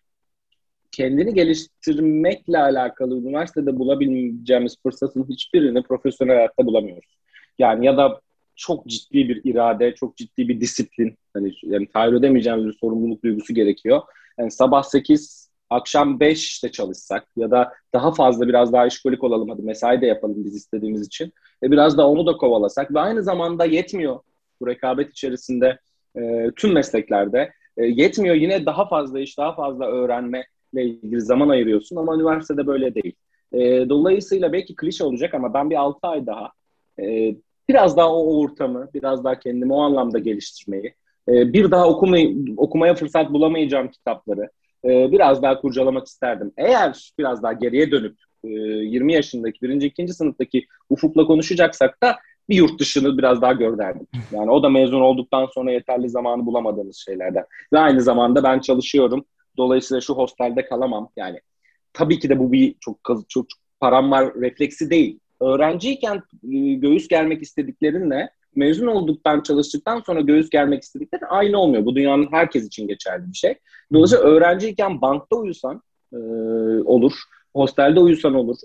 [0.91, 7.17] kendini geliştirmekle alakalı üniversitede bulabileceğimiz fırsatın hiçbirini profesyonel hayatta bulamıyoruz.
[7.59, 8.21] Yani ya da
[8.55, 13.53] çok ciddi bir irade, çok ciddi bir disiplin, hani yani tahayyül edemeyeceğimiz bir sorumluluk duygusu
[13.53, 14.01] gerekiyor.
[14.39, 19.61] Yani sabah 8 akşam 5'te çalışsak ya da daha fazla biraz daha işkolik olalım hadi
[19.61, 21.33] mesai de yapalım biz istediğimiz için.
[21.63, 24.19] E, biraz da onu da kovalasak ve aynı zamanda yetmiyor
[24.61, 25.79] bu rekabet içerisinde
[26.15, 31.49] e, tüm mesleklerde e, yetmiyor yine daha fazla iş daha fazla öğrenme ile ilgili zaman
[31.49, 33.15] ayırıyorsun ama üniversitede böyle değil.
[33.53, 36.51] E, dolayısıyla belki klişe olacak ama ben bir 6 ay daha
[36.99, 37.35] e,
[37.69, 40.93] biraz daha o ortamı, biraz daha kendimi o anlamda geliştirmeyi,
[41.29, 44.49] e, bir daha okumayı, okumaya fırsat bulamayacağım kitapları
[44.87, 46.51] e, biraz daha kurcalamak isterdim.
[46.57, 52.17] Eğer biraz daha geriye dönüp e, 20 yaşındaki, birinci, ikinci sınıftaki Ufuk'la konuşacaksak da
[52.49, 54.07] bir yurt dışını biraz daha gör derdim.
[54.31, 57.45] Yani o da mezun olduktan sonra yeterli zamanı bulamadığımız şeylerden.
[57.73, 59.25] Ve aynı zamanda ben çalışıyorum.
[59.57, 61.09] Dolayısıyla şu hostelde kalamam.
[61.17, 61.41] Yani
[61.93, 63.45] tabii ki de bu bir çok çok, çok
[63.79, 65.19] param var refleksi değil.
[65.41, 66.23] Öğrenciyken
[66.53, 71.85] e, göğüs germek istediklerinle mezun olduktan çalıştıktan sonra göğüs germek istediklerin aynı olmuyor.
[71.85, 73.55] Bu dünyanın herkes için geçerli bir şey.
[73.93, 75.81] Dolayısıyla öğrenciyken bankta uyusan
[76.13, 76.17] e,
[76.85, 77.13] olur,
[77.55, 78.57] hostelde uyusan olur,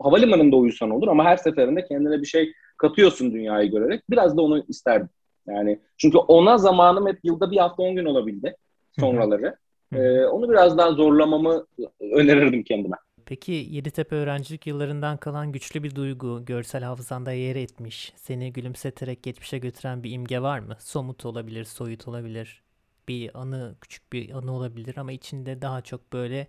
[0.00, 4.02] havalimanında uyusan olur ama her seferinde kendine bir şey katıyorsun dünyayı görerek.
[4.10, 5.08] Biraz da onu isterdim.
[5.48, 8.56] Yani çünkü ona zamanım hep yılda bir hafta on gün olabildi
[9.00, 9.56] sonraları.
[9.94, 11.66] Ee, onu biraz daha zorlamamı
[12.00, 12.96] önerirdim kendime.
[13.26, 19.58] Peki Yeditepe öğrencilik yıllarından kalan güçlü bir duygu görsel hafızanda yer etmiş, seni gülümseterek geçmişe
[19.58, 20.76] götüren bir imge var mı?
[20.80, 22.62] Somut olabilir, soyut olabilir,
[23.08, 26.46] bir anı, küçük bir anı olabilir ama içinde daha çok böyle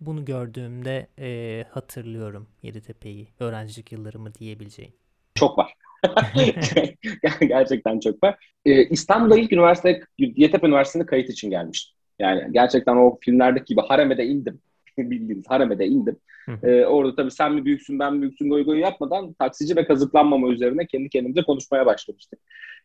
[0.00, 4.94] bunu gördüğümde e, hatırlıyorum Yeditepe'yi, öğrencilik yıllarımı diyebileceğin.
[5.34, 5.74] Çok var.
[7.40, 8.36] gerçekten çok var.
[8.64, 11.96] Ee, İstanbul'da ilk üniversite, Yeditepe Üniversitesi'nde kayıt için gelmiştim.
[12.18, 14.60] Yani gerçekten o filmlerdeki gibi haremede indim.
[15.10, 16.16] bildiğiniz haremede indim.
[16.62, 20.48] Ee, orada tabii sen mi büyüksün ben mi büyüksün goy goy yapmadan taksici ve kazıklanmama
[20.48, 22.38] üzerine kendi kendimize konuşmaya başlamıştık.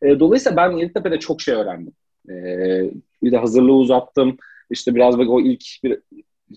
[0.03, 1.93] Ee, dolayısıyla ben Yeditepe'de çok şey öğrendim.
[2.29, 2.91] Ee,
[3.23, 4.37] bir de hazırlığı uzattım.
[4.69, 5.99] İşte biraz o ilk bir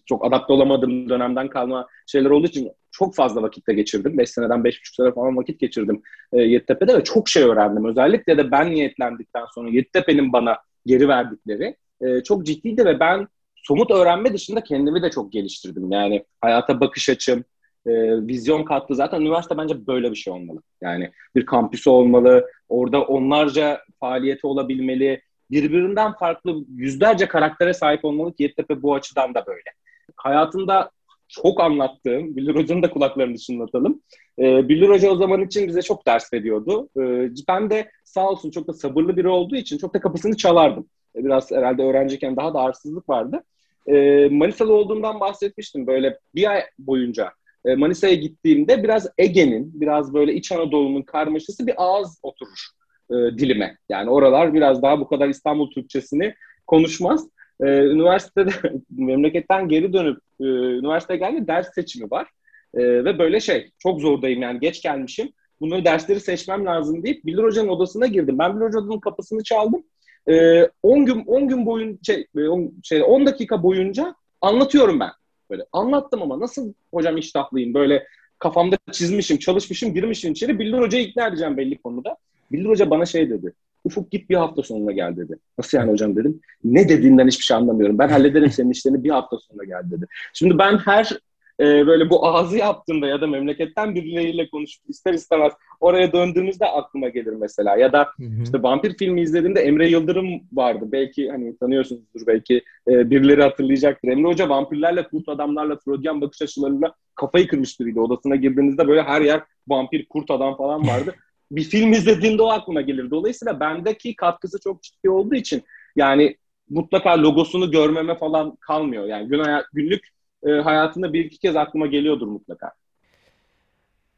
[0.07, 4.19] çok adapte olamadığım dönemden kalma şeyler olduğu için çok fazla vakitte geçirdim.
[4.19, 6.03] 5 seneden 5,5 sene falan vakit geçirdim
[6.33, 7.85] e, Yeditepe'de ve çok şey öğrendim.
[7.85, 13.29] Özellikle de ben niyetlendikten sonra Yeditepe'nin bana geri verdikleri e, çok ciddiydi ve ben
[13.67, 15.93] somut öğrenme dışında kendimi de çok geliştirdim.
[15.93, 17.45] Yani hayata bakış açım,
[17.87, 17.93] e,
[18.27, 18.95] vizyon kattı.
[18.95, 20.63] Zaten üniversite bence böyle bir şey olmalı.
[20.83, 28.43] Yani bir kampüsü olmalı, orada onlarca faaliyeti olabilmeli, birbirinden farklı yüzlerce karaktere sahip olmalı ki
[28.43, 29.71] Yeditepe bu açıdan da böyle.
[30.17, 30.91] Hayatımda
[31.29, 34.03] çok anlattığım, Billur Hoca'nın da kulaklarını çınlatalım.
[34.39, 36.89] E, Billur Hoca o zaman için bize çok ders veriyordu.
[36.97, 40.89] E, ben de sağ olsun çok da sabırlı biri olduğu için çok da kapısını çalardım.
[41.17, 43.45] E, biraz herhalde öğrenciyken daha da arsızlık vardı.
[43.87, 45.87] E, Manisalı olduğumdan bahsetmiştim.
[45.87, 47.33] Böyle bir ay boyunca
[47.65, 52.69] e, Manisa'ya gittiğimde biraz Ege'nin, biraz böyle İç Anadolu'nun karmaşası bir ağız oturur
[53.11, 53.77] e, dilime.
[53.89, 56.35] Yani oralar biraz daha bu kadar İstanbul Türkçesini
[56.67, 57.29] konuşmaz.
[57.61, 58.51] E, üniversitede
[58.91, 62.29] memleketten geri dönüp e, üniversiteye geldi ders seçimi var.
[62.75, 65.29] E, ve böyle şey çok zordayım yani geç gelmişim.
[65.61, 68.39] Bunları dersleri seçmem lazım deyip Bilir Hoca'nın odasına girdim.
[68.39, 69.85] Ben Bilir Hoca'nın kapısını çaldım.
[70.29, 75.11] E, 10 gün 10 gün boyunca şey, 10, şey 10 dakika boyunca anlatıyorum ben.
[75.51, 78.07] Böyle anlattım ama nasıl hocam iştahlıyım böyle
[78.39, 80.59] kafamda çizmişim, çalışmışım, girmişim içeri.
[80.59, 82.17] Bildir Hoca'yı ikna edeceğim belli konuda.
[82.53, 83.53] Bildir Hoca bana şey dedi.
[83.85, 85.39] Ufuk git bir hafta sonuna gel dedi.
[85.59, 86.41] Nasıl yani hocam dedim.
[86.65, 87.99] Ne dediğinden hiçbir şey anlamıyorum.
[87.99, 90.07] Ben hallederim senin işlerini bir hafta sonra gel dedi.
[90.33, 91.19] Şimdi ben her
[91.61, 97.09] e, böyle bu ağzı yaptığında ya da memleketten birileriyle konuşup ister istemez oraya döndüğümüzde aklıma
[97.09, 97.77] gelir mesela.
[97.77, 98.43] Ya da hı hı.
[98.43, 100.85] işte vampir filmi izlediğimde Emre Yıldırım vardı.
[100.93, 104.09] Belki hani tanıyorsunuzdur belki e, birileri hatırlayacaktır.
[104.09, 108.01] Emre Hoca vampirlerle, kurt adamlarla, Freudian bakış açılarıyla kafayı kırmış biriydi.
[108.01, 111.15] Odasına girdiğinizde böyle her yer vampir, kurt adam falan vardı.
[111.51, 113.11] bir film izlediğinde o aklıma gelir.
[113.11, 115.63] Dolayısıyla bendeki katkısı çok ciddi olduğu için
[115.97, 116.37] yani
[116.71, 119.05] mutlaka logosunu görmeme falan kalmıyor.
[119.05, 119.43] Yani gün
[119.73, 120.15] günlük
[120.45, 122.73] e, hayatında bir iki kez aklıma geliyordur mutlaka.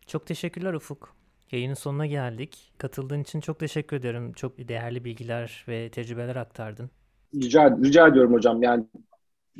[0.06, 1.16] Çok teşekkürler Ufuk.
[1.52, 2.72] Yayının sonuna geldik.
[2.78, 4.32] Katıldığın için çok teşekkür ederim.
[4.32, 6.90] Çok değerli bilgiler ve tecrübeler aktardın.
[7.34, 8.62] Rica, rica ediyorum hocam.
[8.62, 8.84] Yani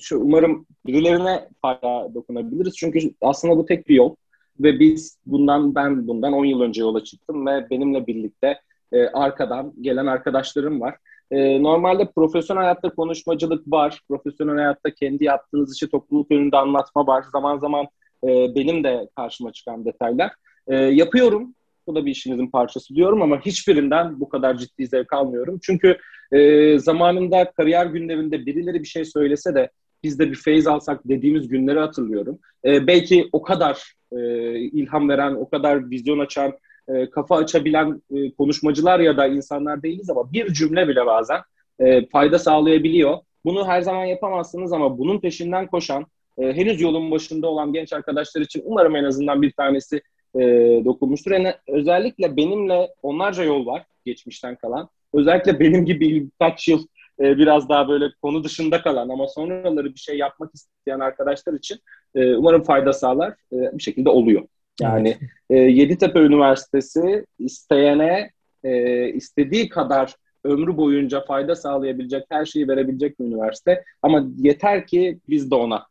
[0.01, 2.77] şu umarım birilerine fayda dokunabiliriz.
[2.77, 4.17] Çünkü aslında bu tek bir yol
[4.61, 8.61] ve biz bundan ben bundan 10 yıl önce yola çıktım ve benimle birlikte
[8.93, 10.97] e, arkadan gelen arkadaşlarım var.
[11.31, 14.01] E, normalde profesyonel hayatta konuşmacılık var.
[14.09, 17.25] Profesyonel hayatta kendi yaptığınız işi topluluk önünde anlatma var.
[17.33, 17.87] Zaman zaman
[18.25, 20.33] e, benim de karşıma çıkan detaylar.
[20.69, 21.55] E, yapıyorum.
[21.87, 25.59] Bu da bir işinizin parçası diyorum ama hiçbirinden bu kadar ciddi zevk almıyorum.
[25.63, 25.99] Çünkü
[26.33, 29.71] e, zamanında kariyer günlerinde birileri bir şey söylese de
[30.03, 32.39] biz de bir feyiz alsak dediğimiz günleri hatırlıyorum.
[32.65, 34.19] E, belki o kadar e,
[34.59, 36.53] ilham veren, o kadar vizyon açan,
[36.89, 41.41] e, kafa açabilen e, konuşmacılar ya da insanlar değiliz ama bir cümle bile bazen
[41.81, 43.19] e, fayda sağlayabiliyor.
[43.45, 46.07] Bunu her zaman yapamazsınız ama bunun peşinden koşan,
[46.39, 50.03] e, henüz yolun başında olan genç arkadaşlar için umarım en azından bir tanesi
[50.35, 50.41] e,
[50.85, 51.31] dokunmuştur.
[51.31, 54.89] Yani özellikle benimle onlarca yol var geçmişten kalan.
[55.15, 56.87] Özellikle benim gibi birkaç yıl
[57.21, 61.79] e, biraz daha böyle konu dışında kalan ama sonraları bir şey yapmak isteyen arkadaşlar için
[62.15, 63.31] e, umarım fayda sağlar.
[63.53, 64.43] E, bir şekilde oluyor.
[64.81, 65.17] Yani
[65.51, 68.31] e, Yeditepe Üniversitesi isteyene
[68.65, 70.15] e, istediği kadar
[70.45, 73.85] ömrü boyunca fayda sağlayabilecek her şeyi verebilecek bir üniversite.
[74.03, 75.87] Ama yeter ki biz de ona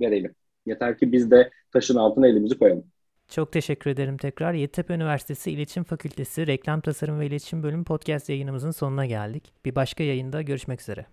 [0.00, 0.34] verelim.
[0.66, 2.84] Yeter ki biz de taşın altına elimizi koyalım.
[3.28, 4.54] Çok teşekkür ederim tekrar.
[4.54, 9.52] Yeditepe Üniversitesi İletişim Fakültesi Reklam Tasarım ve İletişim Bölümü podcast yayınımızın sonuna geldik.
[9.64, 11.06] Bir başka yayında görüşmek üzere.